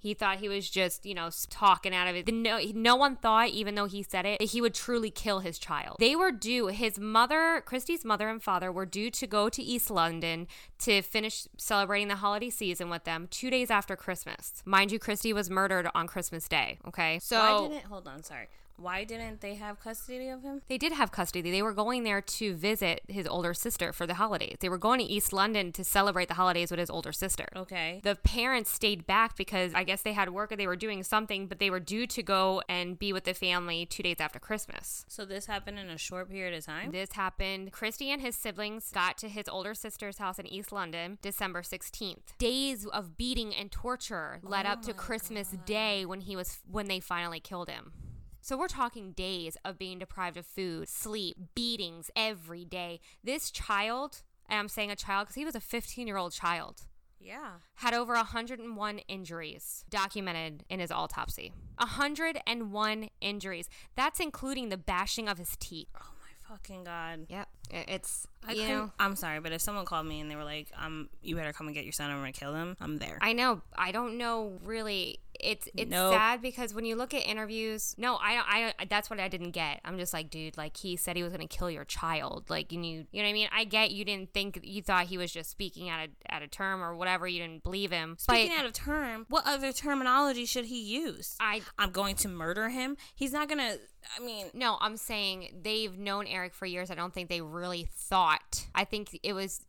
He 0.00 0.14
thought 0.14 0.38
he 0.38 0.48
was 0.48 0.70
just, 0.70 1.04
you 1.04 1.14
know, 1.14 1.28
talking 1.50 1.94
out 1.94 2.08
of 2.08 2.16
it. 2.16 2.32
No, 2.32 2.58
no 2.74 2.96
one 2.96 3.16
thought, 3.16 3.50
even 3.50 3.74
though 3.74 3.84
he 3.84 4.02
said 4.02 4.24
it, 4.24 4.38
that 4.38 4.50
he 4.50 4.62
would 4.62 4.74
truly 4.74 5.10
kill 5.10 5.40
his 5.40 5.58
child. 5.58 5.96
They 6.00 6.16
were 6.16 6.32
due, 6.32 6.68
his 6.68 6.98
mother, 6.98 7.62
Kristy's 7.66 8.04
mother 8.04 8.28
and 8.30 8.42
father, 8.42 8.72
were 8.72 8.86
due 8.86 9.10
to 9.10 9.26
go 9.26 9.50
to 9.50 9.62
East 9.62 9.90
London 9.90 10.48
to 10.78 11.02
finish 11.02 11.46
celebrating 11.58 12.08
the 12.08 12.16
holiday 12.16 12.48
season 12.48 12.88
with 12.88 13.04
them 13.04 13.28
two 13.30 13.50
days 13.50 13.70
after 13.70 13.94
Christmas. 13.94 14.62
Mind 14.64 14.90
you, 14.90 14.98
Kristy 14.98 15.34
was 15.34 15.50
murdered 15.50 15.88
on 15.94 16.06
Christmas 16.06 16.48
Day, 16.48 16.78
okay? 16.88 17.18
So. 17.18 17.38
Why 17.38 17.68
didn't 17.68 17.84
hold 17.84 18.08
on? 18.08 18.22
Sorry. 18.22 18.48
Why 18.80 19.04
didn't 19.04 19.42
they 19.42 19.56
have 19.56 19.78
custody 19.78 20.28
of 20.28 20.42
him? 20.42 20.62
They 20.68 20.78
did 20.78 20.92
have 20.92 21.12
custody. 21.12 21.50
They 21.50 21.60
were 21.60 21.74
going 21.74 22.04
there 22.04 22.22
to 22.22 22.54
visit 22.54 23.02
his 23.08 23.26
older 23.26 23.52
sister 23.52 23.92
for 23.92 24.06
the 24.06 24.14
holidays. 24.14 24.56
They 24.60 24.70
were 24.70 24.78
going 24.78 25.00
to 25.00 25.04
East 25.04 25.34
London 25.34 25.70
to 25.72 25.84
celebrate 25.84 26.28
the 26.28 26.34
holidays 26.34 26.70
with 26.70 26.80
his 26.80 26.88
older 26.88 27.12
sister. 27.12 27.46
Okay. 27.54 28.00
The 28.02 28.14
parents 28.16 28.70
stayed 28.70 29.06
back 29.06 29.36
because 29.36 29.74
I 29.74 29.84
guess 29.84 30.00
they 30.00 30.14
had 30.14 30.30
work 30.30 30.50
or 30.50 30.56
they 30.56 30.66
were 30.66 30.76
doing 30.76 31.02
something, 31.02 31.46
but 31.46 31.58
they 31.58 31.68
were 31.68 31.78
due 31.78 32.06
to 32.06 32.22
go 32.22 32.62
and 32.70 32.98
be 32.98 33.12
with 33.12 33.24
the 33.24 33.34
family 33.34 33.84
two 33.84 34.02
days 34.02 34.16
after 34.18 34.38
Christmas. 34.38 35.04
So 35.08 35.26
this 35.26 35.44
happened 35.44 35.78
in 35.78 35.90
a 35.90 35.98
short 35.98 36.30
period 36.30 36.56
of 36.56 36.64
time. 36.64 36.90
This 36.90 37.12
happened. 37.12 37.72
Kristy 37.72 38.06
and 38.06 38.22
his 38.22 38.34
siblings 38.34 38.90
got 38.92 39.18
to 39.18 39.28
his 39.28 39.46
older 39.46 39.74
sister's 39.74 40.16
house 40.16 40.38
in 40.38 40.46
East 40.46 40.72
London 40.72 41.18
December 41.20 41.60
16th. 41.60 42.38
Days 42.38 42.86
of 42.86 43.18
beating 43.18 43.54
and 43.54 43.70
torture 43.70 44.40
led 44.42 44.64
up 44.64 44.80
to 44.82 44.92
oh 44.92 44.94
Christmas 44.94 45.54
Day 45.66 46.06
when 46.06 46.22
he 46.22 46.34
was 46.34 46.60
when 46.70 46.88
they 46.88 47.00
finally 47.00 47.40
killed 47.40 47.68
him. 47.68 47.92
So 48.40 48.56
we're 48.56 48.68
talking 48.68 49.12
days 49.12 49.56
of 49.64 49.78
being 49.78 49.98
deprived 49.98 50.36
of 50.36 50.46
food, 50.46 50.88
sleep, 50.88 51.36
beatings 51.54 52.10
every 52.16 52.64
day. 52.64 53.00
This 53.22 53.50
child, 53.50 54.22
and 54.48 54.58
I'm 54.58 54.68
saying 54.68 54.90
a 54.90 54.96
child 54.96 55.26
because 55.26 55.36
he 55.36 55.44
was 55.44 55.54
a 55.54 55.60
15 55.60 56.06
year 56.06 56.16
old 56.16 56.32
child, 56.32 56.82
Yeah. 57.20 57.54
had 57.76 57.92
over 57.94 58.14
101 58.14 58.98
injuries 59.08 59.84
documented 59.90 60.64
in 60.70 60.80
his 60.80 60.90
autopsy. 60.90 61.52
101 61.78 63.10
injuries. 63.20 63.68
That's 63.94 64.20
including 64.20 64.68
the 64.70 64.76
bashing 64.78 65.28
of 65.28 65.38
his 65.38 65.56
teeth. 65.58 65.88
Oh 65.96 66.12
my 66.20 66.56
fucking 66.56 66.84
god. 66.84 67.26
Yep. 67.28 67.48
It's, 67.72 68.26
I 68.46 68.52
you 68.52 68.66
know. 68.66 68.90
I'm 68.98 69.14
sorry, 69.16 69.38
but 69.40 69.52
if 69.52 69.60
someone 69.60 69.84
called 69.84 70.06
me 70.06 70.20
and 70.20 70.28
they 70.30 70.34
were 70.34 70.42
like, 70.44 70.68
"Um, 70.76 71.08
you 71.22 71.36
better 71.36 71.52
come 71.52 71.66
and 71.68 71.74
get 71.74 71.84
your 71.84 71.92
son. 71.92 72.10
I'm 72.10 72.18
gonna 72.18 72.32
kill 72.32 72.52
him," 72.54 72.76
I'm 72.80 72.96
there. 72.98 73.18
I 73.20 73.32
know. 73.32 73.62
I 73.76 73.92
don't 73.92 74.18
know 74.18 74.58
really. 74.64 75.20
It's 75.42 75.68
it's 75.76 75.90
Nope. 75.90 76.14
sad 76.14 76.42
because 76.42 76.74
when 76.74 76.84
you 76.84 76.96
look 76.96 77.14
at 77.14 77.26
interviews, 77.26 77.94
no, 77.98 78.16
I 78.16 78.34
don't. 78.34 78.46
I 78.80 78.86
that's 78.88 79.10
what 79.10 79.18
I 79.20 79.28
didn't 79.28 79.50
get. 79.52 79.80
I'm 79.84 79.98
just 79.98 80.12
like, 80.12 80.30
dude, 80.30 80.56
like 80.56 80.76
he 80.76 80.96
said 80.96 81.16
he 81.16 81.22
was 81.22 81.32
gonna 81.32 81.46
kill 81.48 81.70
your 81.70 81.84
child. 81.84 82.48
Like 82.48 82.72
you, 82.72 82.80
you 82.80 82.98
know 82.98 83.04
what 83.12 83.24
I 83.26 83.32
mean? 83.32 83.48
I 83.52 83.64
get 83.64 83.90
you 83.90 84.04
didn't 84.04 84.32
think 84.32 84.60
you 84.62 84.82
thought 84.82 85.06
he 85.06 85.18
was 85.18 85.32
just 85.32 85.50
speaking 85.50 85.88
out 85.88 86.04
of 86.04 86.10
out 86.28 86.42
of 86.42 86.50
term 86.50 86.82
or 86.82 86.94
whatever. 86.94 87.26
You 87.26 87.40
didn't 87.40 87.62
believe 87.62 87.90
him. 87.90 88.16
Speaking 88.18 88.52
out 88.56 88.66
of 88.66 88.72
term, 88.72 89.26
what 89.28 89.44
other 89.46 89.72
terminology 89.72 90.44
should 90.46 90.66
he 90.66 90.80
use? 90.80 91.36
I 91.40 91.62
I'm 91.78 91.90
going 91.90 92.16
to 92.16 92.28
murder 92.28 92.68
him. 92.68 92.96
He's 93.14 93.32
not 93.32 93.48
gonna. 93.48 93.76
I 94.16 94.20
mean, 94.24 94.46
no, 94.54 94.76
I'm 94.80 94.96
saying 94.96 95.60
they've 95.62 95.96
known 95.96 96.26
Eric 96.26 96.54
for 96.54 96.66
years. 96.66 96.90
I 96.90 96.94
don't 96.94 97.12
think 97.12 97.28
they 97.28 97.40
really 97.40 97.88
thought. 97.94 98.66
I 98.74 98.84
think 98.84 99.18
it 99.22 99.32
was 99.34 99.60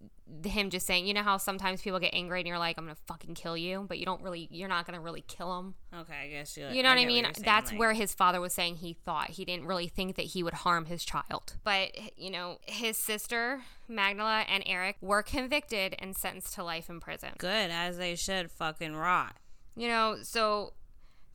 him 0.45 0.69
just 0.69 0.87
saying, 0.87 1.05
you 1.05 1.13
know 1.13 1.23
how 1.23 1.35
sometimes 1.37 1.81
people 1.81 1.99
get 1.99 2.13
angry 2.13 2.39
and 2.39 2.47
you're 2.47 2.57
like, 2.57 2.77
I'm 2.77 2.85
gonna 2.85 2.95
fucking 3.07 3.35
kill 3.35 3.57
you, 3.57 3.85
but 3.87 3.97
you 3.99 4.05
don't 4.05 4.21
really, 4.21 4.47
you're 4.49 4.69
not 4.69 4.85
gonna 4.85 5.01
really 5.01 5.23
kill 5.27 5.59
him. 5.59 5.75
okay, 5.93 6.13
I 6.23 6.27
guess 6.29 6.55
you. 6.55 6.67
You 6.69 6.81
know 6.83 6.89
what 6.89 6.97
I 6.97 7.05
mean? 7.05 7.25
you're 7.25 7.33
saying, 7.33 7.43
That's 7.45 7.71
like- 7.71 7.79
where 7.79 7.93
his 7.93 8.13
father 8.13 8.39
was 8.39 8.53
saying 8.53 8.77
he 8.77 8.93
thought. 8.93 9.31
He 9.31 9.43
didn't 9.43 9.65
really 9.65 9.89
think 9.89 10.15
that 10.15 10.27
he 10.27 10.41
would 10.43 10.53
harm 10.53 10.85
his 10.85 11.03
child. 11.03 11.57
But, 11.63 11.89
you 12.17 12.29
know, 12.29 12.59
his 12.65 12.95
sister, 12.97 13.61
Magdala, 13.89 14.45
and 14.47 14.63
Eric 14.65 14.95
were 15.01 15.21
convicted 15.21 15.95
and 15.99 16.15
sentenced 16.15 16.53
to 16.55 16.63
life 16.63 16.89
in 16.89 16.99
prison. 17.01 17.31
good 17.37 17.69
as 17.69 17.97
they 17.97 18.15
should 18.15 18.49
fucking 18.51 18.95
rot. 18.95 19.35
You 19.75 19.89
know, 19.89 20.17
so 20.23 20.73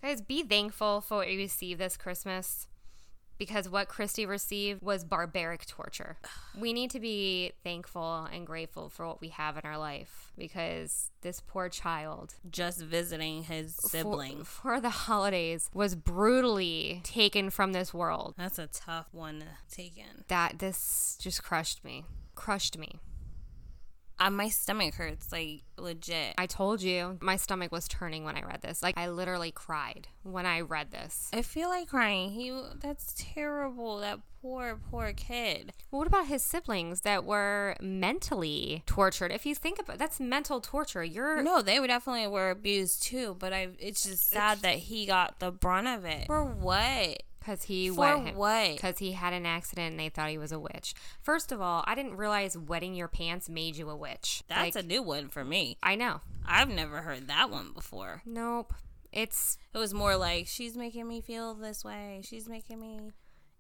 guys, 0.02 0.20
be 0.22 0.42
thankful 0.42 1.00
for 1.02 1.18
what 1.18 1.30
you 1.30 1.38
received 1.38 1.80
this 1.80 1.96
Christmas 1.96 2.68
because 3.38 3.68
what 3.68 3.88
Kristy 3.88 4.26
received 4.26 4.82
was 4.82 5.04
barbaric 5.04 5.66
torture. 5.66 6.16
We 6.58 6.72
need 6.72 6.90
to 6.92 7.00
be 7.00 7.52
thankful 7.62 8.28
and 8.32 8.46
grateful 8.46 8.88
for 8.88 9.06
what 9.06 9.20
we 9.20 9.28
have 9.28 9.56
in 9.56 9.62
our 9.64 9.78
life 9.78 10.32
because 10.38 11.10
this 11.22 11.40
poor 11.46 11.68
child 11.68 12.34
Just 12.50 12.80
visiting 12.80 13.44
his 13.44 13.76
for- 13.76 14.44
for 14.44 14.80
the 14.80 14.90
holidays 14.90 15.70
was 15.74 15.94
brutally 15.94 17.00
taken 17.04 17.50
from 17.50 17.72
this 17.72 17.92
world. 17.92 18.34
That's 18.36 18.58
a 18.58 18.66
tough 18.66 19.06
one 19.12 19.40
to 19.40 19.46
take 19.70 19.96
in. 19.96 20.24
That 20.28 20.58
this 20.58 21.18
just 21.20 21.42
crushed 21.42 21.84
me. 21.84 22.04
Crushed 22.34 22.76
me. 22.78 23.00
Uh, 24.18 24.30
my 24.30 24.48
stomach 24.48 24.94
hurts, 24.94 25.30
like 25.30 25.62
legit. 25.76 26.34
I 26.38 26.46
told 26.46 26.80
you 26.82 27.18
my 27.20 27.36
stomach 27.36 27.70
was 27.70 27.86
turning 27.86 28.24
when 28.24 28.36
I 28.36 28.42
read 28.42 28.62
this. 28.62 28.82
Like 28.82 28.96
I 28.96 29.08
literally 29.08 29.50
cried 29.50 30.08
when 30.22 30.46
I 30.46 30.60
read 30.60 30.90
this. 30.90 31.30
I 31.32 31.42
feel 31.42 31.68
like 31.68 31.88
crying. 31.88 32.30
He 32.30 32.58
that's 32.80 33.14
terrible. 33.16 33.98
That 33.98 34.20
poor 34.40 34.78
poor 34.90 35.12
kid. 35.12 35.72
Well, 35.90 35.98
what 35.98 36.08
about 36.08 36.26
his 36.26 36.42
siblings 36.42 37.02
that 37.02 37.24
were 37.24 37.76
mentally 37.80 38.82
tortured? 38.86 39.32
If 39.32 39.44
you 39.44 39.54
think 39.54 39.78
about 39.78 39.98
that's 39.98 40.18
mental 40.18 40.60
torture. 40.60 41.04
You're 41.04 41.42
No, 41.42 41.60
they 41.60 41.78
were 41.78 41.86
definitely 41.86 42.26
were 42.28 42.50
abused 42.50 43.02
too, 43.02 43.36
but 43.38 43.52
I 43.52 43.68
it's 43.78 44.04
just 44.04 44.30
sad 44.30 44.60
that 44.60 44.76
he 44.76 45.04
got 45.04 45.40
the 45.40 45.50
brunt 45.50 45.88
of 45.88 46.04
it. 46.06 46.26
For 46.26 46.44
what? 46.44 47.22
Because 47.46 47.62
he 47.64 47.88
For 47.90 48.00
wet 48.00 48.18
him. 48.26 48.34
what? 48.36 48.72
Because 48.76 48.98
he 48.98 49.12
had 49.12 49.32
an 49.32 49.46
accident 49.46 49.92
and 49.92 50.00
they 50.00 50.08
thought 50.08 50.30
he 50.30 50.38
was 50.38 50.50
a 50.52 50.58
witch. 50.58 50.94
First 51.22 51.52
of 51.52 51.60
all, 51.60 51.84
I 51.86 51.94
didn't 51.94 52.16
realize 52.16 52.58
wetting 52.58 52.94
your 52.94 53.08
pants 53.08 53.48
made 53.48 53.76
you 53.76 53.88
a 53.88 53.96
witch. 53.96 54.42
That's 54.48 54.74
Like, 54.74 54.84
a 54.84 54.86
new 54.86 55.02
one 55.02 55.28
for 55.28 55.44
me. 55.44 55.78
I 55.82 55.94
know. 55.94 56.20
I've 56.44 56.68
never 56.68 57.02
heard 57.02 57.28
that 57.28 57.50
one 57.50 57.72
before. 57.72 58.22
Nope. 58.26 58.74
It's 59.12 59.58
It 59.72 59.78
was 59.78 59.94
more 59.94 60.16
like 60.16 60.46
she's 60.48 60.76
making 60.76 61.06
me 61.06 61.20
feel 61.20 61.54
this 61.54 61.84
way. 61.84 62.20
She's 62.24 62.48
making 62.48 62.80
me 62.80 63.12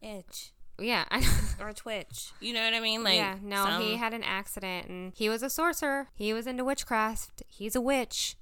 itch 0.02 0.52
yeah. 0.78 1.04
or 1.60 1.72
twitch. 1.72 2.32
You 2.40 2.52
know 2.52 2.62
what 2.62 2.74
I 2.74 2.80
mean? 2.80 3.02
Like 3.02 3.14
yeah, 3.16 3.36
no, 3.42 3.64
some- 3.64 3.82
he 3.82 3.96
had 3.96 4.12
an 4.12 4.22
accident 4.24 4.88
and 4.88 5.12
he 5.16 5.28
was 5.28 5.42
a 5.42 5.48
sorcerer. 5.48 6.08
He 6.14 6.32
was 6.34 6.46
into 6.46 6.64
witchcraft. 6.64 7.42
He's 7.48 7.74
a 7.76 7.80
witch. 7.80 8.36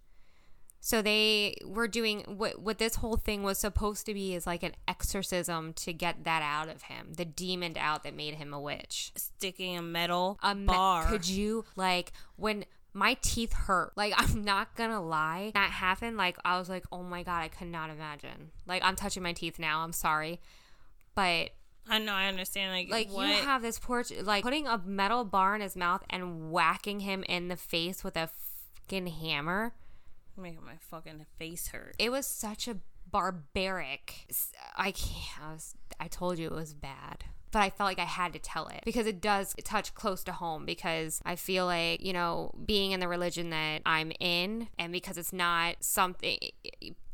So 0.85 1.01
they 1.01 1.57
were 1.64 1.88
doing 1.88 2.25
what 2.27 2.61
what 2.61 2.77
this 2.77 2.97
whole 2.97 3.16
thing 3.16 3.42
was 3.42 3.57
supposed 3.57 4.05
to 4.05 4.12
be 4.12 4.35
is 4.35 4.47
like 4.47 4.62
an 4.62 4.75
exorcism 4.87 5.73
to 5.77 5.94
get 5.94 6.25
that 6.25 6.42
out 6.42 6.68
of 6.68 6.83
him, 6.83 7.14
the 7.16 7.25
demon 7.25 7.79
out 7.79 8.03
that 8.03 8.14
made 8.14 8.35
him 8.35 8.53
a 8.53 8.61
witch. 8.61 9.11
sticking 9.16 9.79
a 9.79 9.83
metal 9.83 10.38
A 10.42 10.55
me- 10.55 10.66
bar. 10.66 11.07
Could 11.07 11.27
you 11.27 11.64
like 11.75 12.12
when 12.37 12.66
my 12.92 13.16
teeth 13.23 13.55
hurt? 13.55 13.92
Like 13.97 14.12
I'm 14.18 14.44
not 14.44 14.77
gonna 14.77 15.01
lie, 15.01 15.53
that 15.55 15.70
happened. 15.70 16.18
Like 16.18 16.37
I 16.44 16.59
was 16.59 16.68
like, 16.68 16.85
oh 16.92 17.03
my 17.03 17.23
god, 17.23 17.40
I 17.40 17.49
could 17.49 17.68
not 17.68 17.88
imagine. 17.88 18.51
Like 18.66 18.85
I'm 18.85 18.94
touching 18.94 19.23
my 19.23 19.33
teeth 19.33 19.59
now. 19.59 19.85
I'm 19.85 19.94
sorry, 19.94 20.38
but 21.14 21.49
I 21.88 21.99
know. 21.99 22.12
I 22.12 22.27
understand. 22.27 22.73
Like, 22.73 22.90
like 22.90 23.11
what? 23.11 23.29
you 23.29 23.42
have 23.42 23.62
this 23.62 23.79
porch, 23.79 24.12
like 24.23 24.44
putting 24.44 24.66
a 24.66 24.77
metal 24.85 25.25
bar 25.25 25.55
in 25.55 25.62
his 25.62 25.77
mouth 25.77 26.03
and 26.11 26.51
whacking 26.53 27.01
him 27.01 27.25
in 27.27 27.49
the 27.49 27.57
face 27.57 28.05
with 28.05 28.18
a 28.18 28.29
fucking 28.87 29.07
hammer. 29.07 29.73
Making 30.37 30.64
my 30.64 30.77
fucking 30.79 31.27
face 31.38 31.68
hurt. 31.68 31.94
It 31.99 32.11
was 32.11 32.27
such 32.27 32.68
a 32.68 32.79
barbaric. 33.11 34.27
I 34.77 34.90
can't. 34.90 35.42
I, 35.42 35.53
was, 35.53 35.75
I 36.01 36.09
told 36.09 36.38
you 36.38 36.47
it 36.47 36.55
was 36.55 36.75
bad. 36.75 37.25
But 37.53 37.62
I 37.62 37.70
felt 37.70 37.87
like 37.87 38.01
I 38.01 38.05
had 38.05 38.33
to 38.33 38.40
tell 38.40 38.66
it 38.66 38.81
because 38.85 39.07
it 39.07 39.20
does 39.20 39.55
touch 39.62 39.94
close 39.94 40.25
to 40.25 40.33
home. 40.33 40.66
Because 40.66 41.23
I 41.25 41.37
feel 41.37 41.66
like, 41.66 42.05
you 42.05 42.12
know, 42.12 42.51
being 42.66 42.90
in 42.90 42.99
the 42.99 43.07
religion 43.07 43.51
that 43.51 43.83
I'm 43.87 44.11
in, 44.18 44.68
and 44.77 44.92
because 44.92 45.16
it's 45.18 45.33
not 45.33 45.77
something 45.79 46.38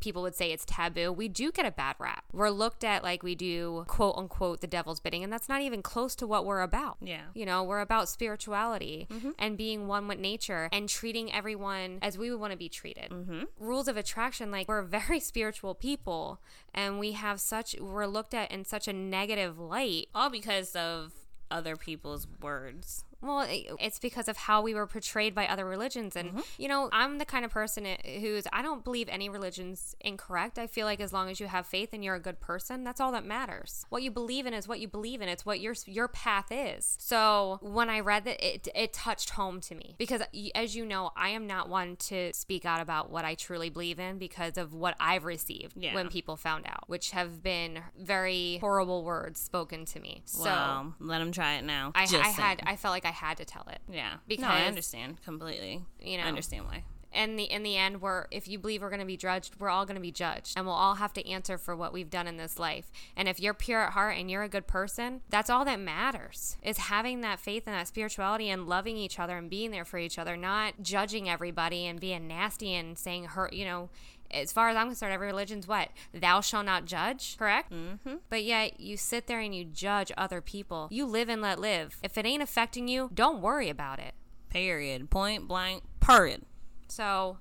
people 0.00 0.22
would 0.22 0.34
say 0.34 0.52
it's 0.52 0.64
taboo, 0.64 1.12
we 1.12 1.28
do 1.28 1.52
get 1.52 1.66
a 1.66 1.70
bad 1.70 1.96
rap. 1.98 2.24
We're 2.32 2.50
looked 2.50 2.84
at 2.84 3.02
like 3.02 3.22
we 3.22 3.34
do, 3.34 3.84
quote 3.86 4.16
unquote, 4.16 4.60
the 4.60 4.66
devil's 4.66 5.00
bidding, 5.00 5.22
and 5.22 5.32
that's 5.32 5.48
not 5.48 5.62
even 5.62 5.82
close 5.82 6.14
to 6.16 6.26
what 6.26 6.44
we're 6.44 6.62
about. 6.62 6.98
Yeah. 7.00 7.24
You 7.34 7.46
know, 7.46 7.62
we're 7.62 7.80
about 7.80 8.08
spirituality 8.08 9.06
mm-hmm. 9.10 9.30
and 9.38 9.56
being 9.56 9.86
one 9.86 10.08
with 10.08 10.18
nature 10.18 10.68
and 10.72 10.88
treating 10.88 11.32
everyone 11.32 11.98
as 12.02 12.18
we 12.18 12.30
would 12.30 12.40
want 12.40 12.52
to 12.52 12.58
be 12.58 12.68
treated. 12.68 13.10
Mm-hmm. 13.10 13.44
Rules 13.58 13.88
of 13.88 13.96
attraction, 13.96 14.50
like 14.50 14.68
we're 14.68 14.82
very 14.82 15.20
spiritual 15.30 15.74
people 15.74 16.40
and 16.74 16.98
we 16.98 17.12
have 17.12 17.40
such, 17.40 17.76
we're 17.80 18.06
looked 18.06 18.34
at 18.34 18.50
in 18.50 18.64
such 18.64 18.88
a 18.88 18.92
negative 18.92 19.58
light. 19.58 20.08
All 20.14 20.30
because 20.30 20.74
of 20.74 21.12
other 21.50 21.76
people's 21.76 22.26
words. 22.40 23.04
Well, 23.22 23.46
it's 23.48 23.98
because 23.98 24.28
of 24.28 24.36
how 24.36 24.62
we 24.62 24.74
were 24.74 24.86
portrayed 24.86 25.34
by 25.34 25.46
other 25.46 25.64
religions. 25.64 26.16
And, 26.16 26.30
mm-hmm. 26.30 26.40
you 26.58 26.68
know, 26.68 26.88
I'm 26.92 27.18
the 27.18 27.24
kind 27.24 27.44
of 27.44 27.50
person 27.50 27.86
who's, 28.04 28.46
I 28.52 28.62
don't 28.62 28.84
believe 28.84 29.08
any 29.08 29.28
religion's 29.28 29.94
incorrect. 30.00 30.58
I 30.58 30.66
feel 30.66 30.86
like 30.86 31.00
as 31.00 31.12
long 31.12 31.28
as 31.28 31.40
you 31.40 31.46
have 31.46 31.66
faith 31.66 31.90
and 31.92 32.04
you're 32.04 32.14
a 32.14 32.20
good 32.20 32.40
person, 32.40 32.84
that's 32.84 33.00
all 33.00 33.12
that 33.12 33.24
matters. 33.24 33.84
What 33.88 34.02
you 34.02 34.10
believe 34.10 34.46
in 34.46 34.54
is 34.54 34.66
what 34.66 34.80
you 34.80 34.88
believe 34.88 35.20
in. 35.20 35.28
It's 35.28 35.44
what 35.44 35.60
your, 35.60 35.74
your 35.86 36.08
path 36.08 36.46
is. 36.50 36.96
So 36.98 37.58
when 37.62 37.90
I 37.90 38.00
read 38.00 38.24
that, 38.24 38.44
it, 38.44 38.68
it 38.74 38.92
touched 38.92 39.30
home 39.30 39.60
to 39.62 39.74
me 39.74 39.94
because, 39.98 40.22
as 40.54 40.74
you 40.74 40.86
know, 40.86 41.10
I 41.16 41.30
am 41.30 41.46
not 41.46 41.68
one 41.68 41.96
to 41.96 42.32
speak 42.32 42.64
out 42.64 42.80
about 42.80 43.10
what 43.10 43.24
I 43.24 43.34
truly 43.34 43.70
believe 43.70 43.98
in 43.98 44.18
because 44.18 44.56
of 44.56 44.72
what 44.74 44.96
I've 44.98 45.24
received 45.24 45.74
Yeah. 45.76 45.94
when 45.94 46.08
people 46.08 46.36
found 46.36 46.66
out, 46.66 46.88
which 46.88 47.10
have 47.10 47.42
been 47.42 47.80
very 47.98 48.58
horrible 48.58 49.04
words 49.04 49.40
spoken 49.40 49.84
to 49.86 50.00
me. 50.00 50.22
So 50.24 50.44
wow. 50.44 50.94
Let 51.00 51.20
him 51.20 51.32
try 51.32 51.54
it 51.54 51.64
now. 51.64 51.92
I, 51.94 52.06
I 52.10 52.28
had. 52.28 52.62
I 52.64 52.76
felt 52.76 52.92
like 52.92 53.04
I 53.04 53.09
had 53.10 53.36
to 53.38 53.44
tell 53.44 53.66
it 53.70 53.80
Yeah. 53.88 54.14
because- 54.26 54.42
no, 54.42 54.48
I 54.48 54.62
understand 54.66 55.22
completely. 55.22 55.84
you 56.00 56.16
know. 56.16 56.24
I 56.24 56.26
understand 56.28 56.64
why. 56.66 56.84
And 57.12 57.36
the 57.36 57.42
in 57.42 57.64
the 57.64 57.76
end 57.76 58.00
we're 58.00 58.26
if 58.30 58.46
you 58.46 58.56
believe 58.56 58.82
we're 58.82 58.88
going 58.88 59.00
to 59.00 59.04
be 59.04 59.16
judged 59.16 59.56
we're 59.58 59.68
all 59.68 59.84
going 59.84 59.96
to 59.96 60.00
be 60.00 60.12
judged 60.12 60.56
and 60.56 60.64
we'll 60.64 60.76
all 60.76 60.94
have 60.94 61.12
to 61.14 61.28
answer 61.28 61.58
for 61.58 61.74
what 61.74 61.92
we've 61.92 62.08
done 62.08 62.28
in 62.28 62.36
this 62.36 62.56
life 62.56 62.92
and 63.16 63.26
if 63.28 63.40
you're 63.40 63.52
pure 63.52 63.80
at 63.80 63.94
heart 63.94 64.16
and 64.16 64.30
you're 64.30 64.44
a 64.44 64.48
good 64.48 64.68
person 64.68 65.20
that's 65.28 65.50
all 65.50 65.64
that 65.64 65.80
matters 65.80 66.56
is 66.62 66.78
having 66.78 67.20
that 67.22 67.40
faith 67.40 67.64
and 67.66 67.74
that 67.74 67.88
spirituality 67.88 68.48
and 68.48 68.68
loving 68.68 68.96
each 68.96 69.18
other 69.18 69.36
and 69.38 69.50
being 69.50 69.72
there 69.72 69.84
for 69.84 69.98
each 69.98 70.20
other 70.20 70.36
not 70.36 70.74
judging 70.82 71.28
everybody 71.28 71.84
and 71.84 71.98
being 71.98 72.28
nasty 72.28 72.74
and 72.76 72.96
saying 72.96 73.24
hurt 73.24 73.52
you 73.52 73.64
know 73.64 73.90
as 74.32 74.52
far 74.52 74.68
as 74.68 74.76
I'm 74.76 74.86
concerned, 74.88 75.12
every 75.12 75.26
religion's 75.28 75.66
what? 75.68 75.88
Thou 76.14 76.40
shall 76.40 76.62
not 76.62 76.84
judge, 76.84 77.36
correct? 77.38 77.72
Mm-hmm. 77.72 78.16
But 78.28 78.44
yet 78.44 78.80
you 78.80 78.96
sit 78.96 79.26
there 79.26 79.40
and 79.40 79.54
you 79.54 79.64
judge 79.64 80.12
other 80.16 80.40
people. 80.40 80.88
You 80.90 81.06
live 81.06 81.28
and 81.28 81.42
let 81.42 81.58
live. 81.58 81.96
If 82.02 82.16
it 82.18 82.26
ain't 82.26 82.42
affecting 82.42 82.88
you, 82.88 83.10
don't 83.12 83.40
worry 83.40 83.68
about 83.68 83.98
it. 83.98 84.14
Period. 84.48 85.10
Point 85.10 85.46
blank. 85.48 85.82
Period. 86.00 86.42
So 86.88 87.38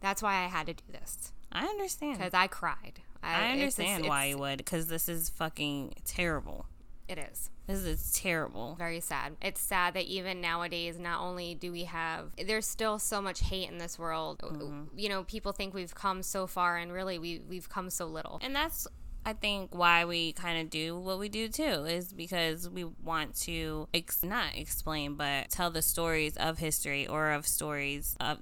that's 0.00 0.22
why 0.22 0.44
I 0.44 0.46
had 0.48 0.66
to 0.66 0.74
do 0.74 0.84
this 0.90 1.32
I 1.52 1.66
understand. 1.66 2.18
because 2.18 2.34
I 2.34 2.46
cried. 2.46 3.00
I 3.22 3.32
it's- 3.40 3.52
understand 3.52 4.00
it's- 4.00 4.08
why 4.08 4.24
it's- 4.24 4.30
you 4.36 4.38
would, 4.38 4.58
because 4.58 4.86
this 4.88 5.08
is 5.08 5.28
fucking 5.28 5.94
terrible. 6.04 6.66
It 7.08 7.18
is 7.18 7.50
This 7.70 7.84
is 7.84 8.12
terrible. 8.12 8.74
very 8.76 8.98
sad. 9.00 9.36
It's 9.40 9.60
sad 9.60 9.94
that 9.94 10.04
even 10.06 10.40
nowadays, 10.40 10.98
not 10.98 11.20
only 11.20 11.54
do 11.54 11.70
we 11.70 11.84
have, 11.84 12.32
there's 12.44 12.66
still 12.66 12.98
so 12.98 13.22
much 13.22 13.40
hate 13.40 13.70
in 13.70 13.78
this 13.78 13.98
world. 13.98 14.40
Mm-hmm. 14.40 14.98
You 14.98 15.08
know, 15.08 15.22
people 15.24 15.52
think 15.52 15.72
we've 15.72 15.94
come 15.94 16.22
so 16.22 16.48
far, 16.48 16.78
and 16.78 16.92
really, 16.92 17.18
we 17.18 17.42
we've 17.48 17.68
come 17.68 17.88
so 17.90 18.06
little. 18.06 18.40
And 18.42 18.54
that's, 18.54 18.88
I 19.24 19.32
think, 19.32 19.74
why 19.74 20.04
we 20.04 20.32
kind 20.32 20.60
of 20.60 20.70
do 20.70 20.98
what 20.98 21.18
we 21.18 21.28
do 21.28 21.48
too, 21.48 21.84
is 21.84 22.12
because 22.12 22.68
we 22.68 22.84
want 22.84 23.34
to 23.42 23.88
ex- 23.92 24.22
not 24.22 24.56
explain, 24.56 25.14
but 25.14 25.50
tell 25.50 25.70
the 25.70 25.82
stories 25.82 26.36
of 26.36 26.58
history 26.58 27.06
or 27.06 27.30
of 27.30 27.46
stories 27.46 28.16
of 28.20 28.38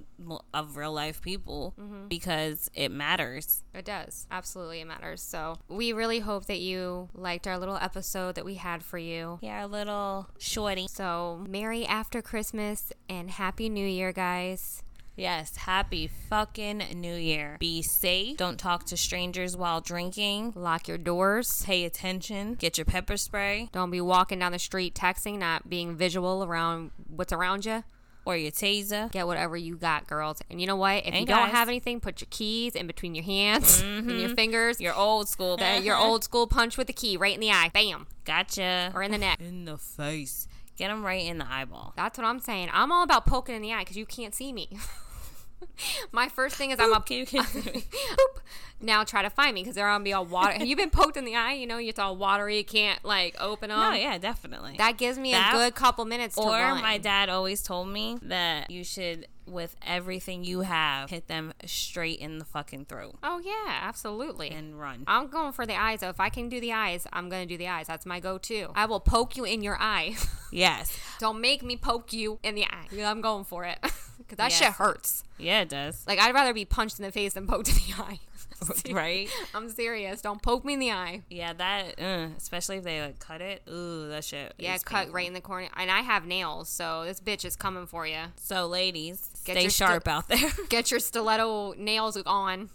of 0.52 0.76
real 0.76 0.92
life 0.92 1.22
people 1.22 1.74
mm-hmm. 1.78 2.08
because 2.08 2.70
it 2.74 2.90
matters. 2.90 3.62
It 3.74 3.84
does. 3.84 4.26
Absolutely, 4.30 4.80
it 4.80 4.86
matters. 4.86 5.22
So 5.22 5.56
we 5.68 5.92
really 5.92 6.20
hope 6.20 6.46
that 6.46 6.60
you 6.60 7.08
liked 7.14 7.46
our 7.46 7.58
little 7.58 7.76
episode 7.76 8.34
that 8.34 8.44
we 8.44 8.54
had 8.54 8.82
for 8.82 8.98
you. 8.98 9.38
Yeah, 9.42 9.60
our 9.60 9.66
little 9.66 10.28
shorty. 10.38 10.86
So, 10.88 11.44
Merry 11.48 11.86
after 11.86 12.22
Christmas 12.22 12.92
and 13.08 13.30
Happy 13.30 13.68
New 13.68 13.86
Year, 13.86 14.12
guys. 14.12 14.82
Yes, 15.18 15.56
happy 15.56 16.06
fucking 16.06 16.78
new 16.94 17.14
year. 17.16 17.56
Be 17.58 17.82
safe. 17.82 18.36
Don't 18.36 18.56
talk 18.58 18.84
to 18.86 18.96
strangers 18.96 19.56
while 19.56 19.80
drinking. 19.80 20.52
Lock 20.54 20.86
your 20.86 20.96
doors. 20.96 21.62
Pay 21.64 21.84
attention. 21.84 22.54
Get 22.54 22.78
your 22.78 22.84
pepper 22.84 23.16
spray 23.16 23.68
Don't 23.72 23.90
be 23.90 24.00
walking 24.00 24.38
down 24.38 24.52
the 24.52 24.60
street 24.60 24.94
texting, 24.94 25.38
not 25.38 25.68
being 25.68 25.96
visual 25.96 26.44
around 26.44 26.92
what's 27.08 27.32
around 27.32 27.66
you. 27.66 27.82
or 28.24 28.36
your 28.36 28.52
taser. 28.52 29.10
Get 29.10 29.26
whatever 29.26 29.56
you 29.56 29.76
got, 29.76 30.06
girls. 30.06 30.40
And 30.50 30.60
you 30.60 30.68
know 30.68 30.76
what? 30.76 30.98
If 30.98 31.06
And 31.06 31.16
you 31.16 31.26
don't 31.26 31.48
have 31.48 31.66
anything, 31.66 31.98
put 31.98 32.20
your 32.20 32.28
keys 32.30 32.76
in 32.76 32.86
between 32.86 33.16
your 33.16 33.24
hands 33.24 33.80
and 33.84 34.08
your 34.08 34.28
mm-hmm. 34.28 34.34
fingers. 34.34 34.80
Your 34.80 34.94
old 34.94 35.28
school. 35.28 35.58
Your 35.82 35.96
old 35.96 36.22
school 36.22 36.46
punch 36.46 36.76
with 36.78 36.86
the 36.86 36.92
key 36.92 37.16
right 37.16 37.34
in 37.34 37.40
the 37.40 37.50
eye. 37.50 37.70
Bam. 37.74 38.06
Gotcha. 38.24 38.92
Or 38.94 39.02
in 39.02 39.10
the 39.10 39.18
neck. 39.18 39.40
in 39.40 39.64
the 39.64 39.78
face. 39.78 40.46
Get 40.76 40.88
them 40.88 41.04
right 41.04 41.24
in 41.24 41.38
the 41.38 41.50
eyeball. 41.50 41.92
That's 41.96 42.16
what 42.18 42.24
I'm 42.24 42.38
saying. 42.38 42.68
I'm 42.72 42.92
all 42.92 43.02
about 43.02 43.26
poking 43.26 43.56
in 43.56 43.62
the 43.62 43.72
eye 43.72 43.80
because 43.80 43.96
you 43.96 44.06
can't 44.06 44.32
see 44.32 44.52
me. 44.52 44.68
My 46.12 46.28
first 46.28 46.56
thing 46.56 46.70
is 46.70 46.80
I'm 46.80 46.92
up. 46.92 47.06
Can 47.06 47.18
you- 47.18 47.26
can 47.26 47.42
you-. 47.64 47.82
Now 48.80 49.02
try 49.02 49.22
to 49.22 49.30
find 49.30 49.54
me 49.54 49.62
because 49.62 49.74
they're 49.74 49.88
gonna 49.88 50.04
be 50.04 50.12
all 50.12 50.24
water. 50.24 50.52
Have 50.52 50.66
you 50.66 50.76
been 50.76 50.90
poked 50.90 51.16
in 51.16 51.24
the 51.24 51.34
eye? 51.34 51.54
You 51.54 51.66
know, 51.66 51.78
it's 51.78 51.98
all 51.98 52.16
watery. 52.16 52.58
You 52.58 52.64
can't 52.64 53.04
like 53.04 53.34
open 53.40 53.70
them. 53.70 53.78
no, 53.80 53.92
yeah, 53.92 54.18
definitely. 54.18 54.76
That 54.78 54.96
gives 54.98 55.18
me 55.18 55.32
That- 55.32 55.52
a 55.54 55.56
good 55.56 55.74
couple 55.74 56.04
minutes 56.04 56.36
to 56.36 56.42
or 56.42 56.74
my 56.76 56.98
dad 56.98 57.28
always 57.28 57.62
told 57.62 57.88
me 57.88 58.18
that 58.22 58.70
you 58.70 58.84
should, 58.84 59.26
with 59.46 59.74
everything 59.84 60.44
you 60.44 60.60
have, 60.60 61.10
hit 61.10 61.26
them 61.26 61.52
straight 61.64 62.20
in 62.20 62.38
the 62.38 62.44
fucking 62.44 62.84
throat 62.84 63.16
oh 63.24 63.40
yeah, 63.44 63.80
absolutely. 63.82 64.50
and 64.50 64.78
run. 64.78 65.02
I'm 65.08 65.26
going 65.26 65.52
for 65.52 65.66
the 65.66 65.74
eyes. 65.74 66.00
Though. 66.00 66.10
If 66.10 66.20
I 66.20 66.28
can 66.28 66.48
do 66.48 66.60
the 66.60 66.72
eyes, 66.72 67.04
I'm 67.12 67.28
gonna 67.28 67.46
do 67.46 67.56
the 67.58 67.66
eyes. 67.66 67.88
That's 67.88 68.06
my 68.06 68.20
go-to. 68.20 68.68
I 68.76 68.86
will 68.86 69.00
poke 69.00 69.36
you 69.36 69.42
in 69.44 69.60
your 69.62 69.76
eye. 69.80 70.14
yes. 70.52 70.96
Don't 71.18 71.40
make 71.40 71.64
me 71.64 71.76
poke 71.76 72.12
you 72.12 72.38
in 72.44 72.54
the 72.54 72.64
eye. 72.64 72.86
I'm 73.02 73.20
going 73.22 73.44
for 73.44 73.64
it 73.64 73.78
because 74.28 74.36
that 74.38 74.50
Yes. 74.50 74.58
shit 74.58 74.72
hurts. 74.74 75.24
Yeah, 75.38 75.62
it 75.62 75.68
does. 75.68 76.04
Like 76.06 76.18
I'd 76.18 76.34
rather 76.34 76.52
be 76.52 76.64
punched 76.64 76.98
in 76.98 77.04
the 77.04 77.12
face 77.12 77.32
than 77.34 77.46
poked 77.46 77.68
in 77.70 77.74
the 77.74 78.02
eye. 78.02 78.18
right? 78.92 79.28
I'm 79.54 79.68
serious. 79.70 80.20
Don't 80.20 80.42
poke 80.42 80.64
me 80.64 80.72
in 80.74 80.80
the 80.80 80.90
eye. 80.90 81.22
Yeah, 81.30 81.52
that, 81.52 82.00
uh, 82.00 82.28
especially 82.36 82.78
if 82.78 82.82
they 82.84 83.00
like 83.00 83.20
cut 83.20 83.40
it. 83.40 83.62
Ooh, 83.70 84.08
that 84.08 84.24
shit. 84.24 84.52
Yeah, 84.58 84.76
cut 84.78 84.96
painful. 84.96 85.14
right 85.14 85.26
in 85.28 85.32
the 85.32 85.40
corner. 85.40 85.68
And 85.76 85.90
I 85.92 86.00
have 86.00 86.26
nails, 86.26 86.68
so 86.68 87.04
this 87.04 87.20
bitch 87.20 87.44
is 87.44 87.54
coming 87.54 87.86
for 87.86 88.04
you. 88.04 88.18
So, 88.36 88.66
ladies, 88.66 89.30
Get 89.44 89.52
stay 89.54 89.60
your 89.62 89.70
sti- 89.70 89.86
sharp 89.86 90.08
out 90.08 90.28
there. 90.28 90.50
Get 90.68 90.90
your 90.90 90.98
stiletto 90.98 91.74
nails 91.74 92.16
on, 92.26 92.70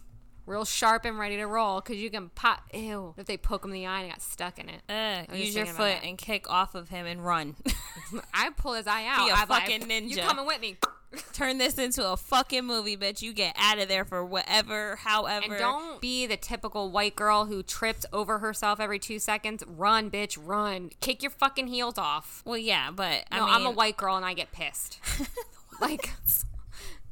real 0.45 0.63
sharp 0.63 1.03
and 1.03 1.19
ready 1.19 1.35
to 1.35 1.47
roll, 1.47 1.81
because 1.81 1.97
you 1.97 2.09
can 2.09 2.29
pop. 2.29 2.61
Ew. 2.73 3.13
If 3.17 3.25
they 3.25 3.35
poke 3.35 3.65
him 3.65 3.71
in 3.71 3.81
the 3.81 3.85
eye 3.87 4.01
and 4.03 4.11
got 4.11 4.21
stuck 4.21 4.59
in 4.59 4.69
it. 4.69 4.81
Uh, 4.87 5.35
use 5.35 5.53
your 5.53 5.65
foot 5.65 5.97
and 6.01 6.17
kick 6.17 6.49
off 6.49 6.75
of 6.75 6.87
him 6.89 7.05
and 7.05 7.25
run. 7.25 7.57
I 8.33 8.51
pull 8.55 8.73
his 8.75 8.87
eye 8.87 9.05
out. 9.05 9.25
Be 9.25 9.31
a 9.31 9.33
I'm 9.33 9.49
like, 9.49 9.63
fucking 9.63 9.81
You 10.07 10.15
ninja." 10.15 10.21
coming 10.25 10.45
with 10.45 10.61
me? 10.61 10.77
Turn 11.33 11.57
this 11.57 11.77
into 11.77 12.07
a 12.09 12.17
fucking 12.17 12.65
movie, 12.65 12.97
bitch. 12.97 13.21
You 13.21 13.33
get 13.33 13.55
out 13.57 13.79
of 13.79 13.87
there 13.87 14.05
for 14.05 14.23
whatever, 14.25 14.95
however. 14.97 15.45
And 15.53 15.57
don't 15.59 16.01
be 16.01 16.25
the 16.25 16.37
typical 16.37 16.89
white 16.91 17.15
girl 17.15 17.45
who 17.45 17.61
trips 17.63 18.05
over 18.11 18.39
herself 18.39 18.79
every 18.79 18.99
two 18.99 19.19
seconds. 19.19 19.63
Run, 19.67 20.09
bitch, 20.09 20.37
run. 20.41 20.91
Kick 21.01 21.21
your 21.21 21.31
fucking 21.31 21.67
heels 21.67 21.97
off. 21.97 22.41
Well, 22.45 22.57
yeah, 22.57 22.89
but 22.91 23.25
I 23.31 23.37
No, 23.39 23.45
mean, 23.45 23.53
I'm 23.55 23.65
a 23.65 23.71
white 23.71 23.97
girl 23.97 24.15
and 24.15 24.25
I 24.25 24.33
get 24.33 24.51
pissed. 24.51 24.99
like 25.81 26.11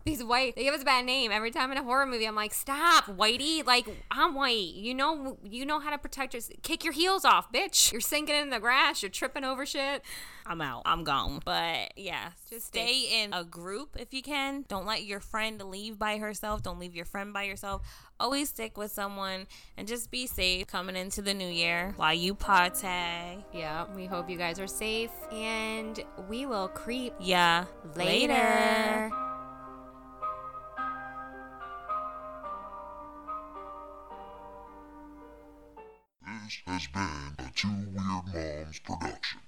these 0.06 0.24
white, 0.24 0.56
they 0.56 0.64
give 0.64 0.74
us 0.74 0.82
a 0.82 0.86
bad 0.86 1.06
name 1.06 1.32
every 1.32 1.52
time 1.52 1.72
in 1.72 1.78
a 1.78 1.84
horror 1.84 2.06
movie. 2.06 2.26
I'm 2.26 2.36
like, 2.36 2.54
stop, 2.54 3.06
whitey. 3.06 3.66
Like 3.66 3.88
I'm 4.10 4.34
white. 4.36 4.74
You 4.74 4.94
know, 4.94 5.38
you 5.44 5.66
know 5.66 5.80
how 5.80 5.90
to 5.92 5.98
protect 5.98 6.34
yourself. 6.34 6.60
Kick 6.64 6.84
your 6.84 6.94
heels 6.94 7.26
off, 7.26 7.52
bitch. 7.52 7.92
You're 7.92 8.02
sinking 8.02 8.36
in 8.36 8.50
the 8.50 8.60
grass. 8.60 9.02
You're 9.02 9.10
tripping 9.10 9.44
over 9.44 9.66
shit. 9.66 10.02
I'm 10.46 10.60
out. 10.62 10.82
I'm 10.86 11.04
gone. 11.04 11.40
But 11.46 11.94
yeah, 11.96 12.32
Just 12.50 12.68
stay 12.68 13.22
in 13.24 13.32
a 13.34 13.44
group 13.44 13.96
if 14.00 14.14
you 14.14 14.22
can. 14.24 14.66
Don't 14.68 14.86
let 14.88 15.04
your 15.04 15.20
friend 15.20 15.62
leave 15.62 16.00
by 16.00 16.18
herself. 16.18 16.64
Don't 16.64 16.80
leave 16.80 16.96
your 16.96 17.06
friend 17.06 17.32
by 17.32 17.44
yourself. 17.44 17.82
Always 18.20 18.50
stick 18.50 18.78
with 18.78 18.92
someone 18.92 19.48
and 19.78 19.88
just 19.88 20.12
be 20.12 20.28
safe 20.28 20.68
coming 20.68 20.96
into 20.96 21.22
the 21.22 21.34
new 21.34 21.48
year 21.48 21.94
while 21.96 22.14
you 22.14 22.36
party. 22.36 22.88
Yeah, 23.54 23.86
we 23.96 24.06
hope 24.06 24.30
you 24.30 24.38
guys 24.38 24.60
are 24.60 24.68
safe 24.68 25.12
and 25.32 26.04
we 26.30 26.46
will 26.46 26.68
creep 26.68 27.14
Yeah. 27.20 27.66
later. 27.96 29.12
This 36.44 36.58
has 36.66 36.88
been 36.88 37.36
a 37.38 37.52
Two 37.54 37.68
Weird 37.68 37.94
Moms 37.94 38.80
production. 38.80 39.42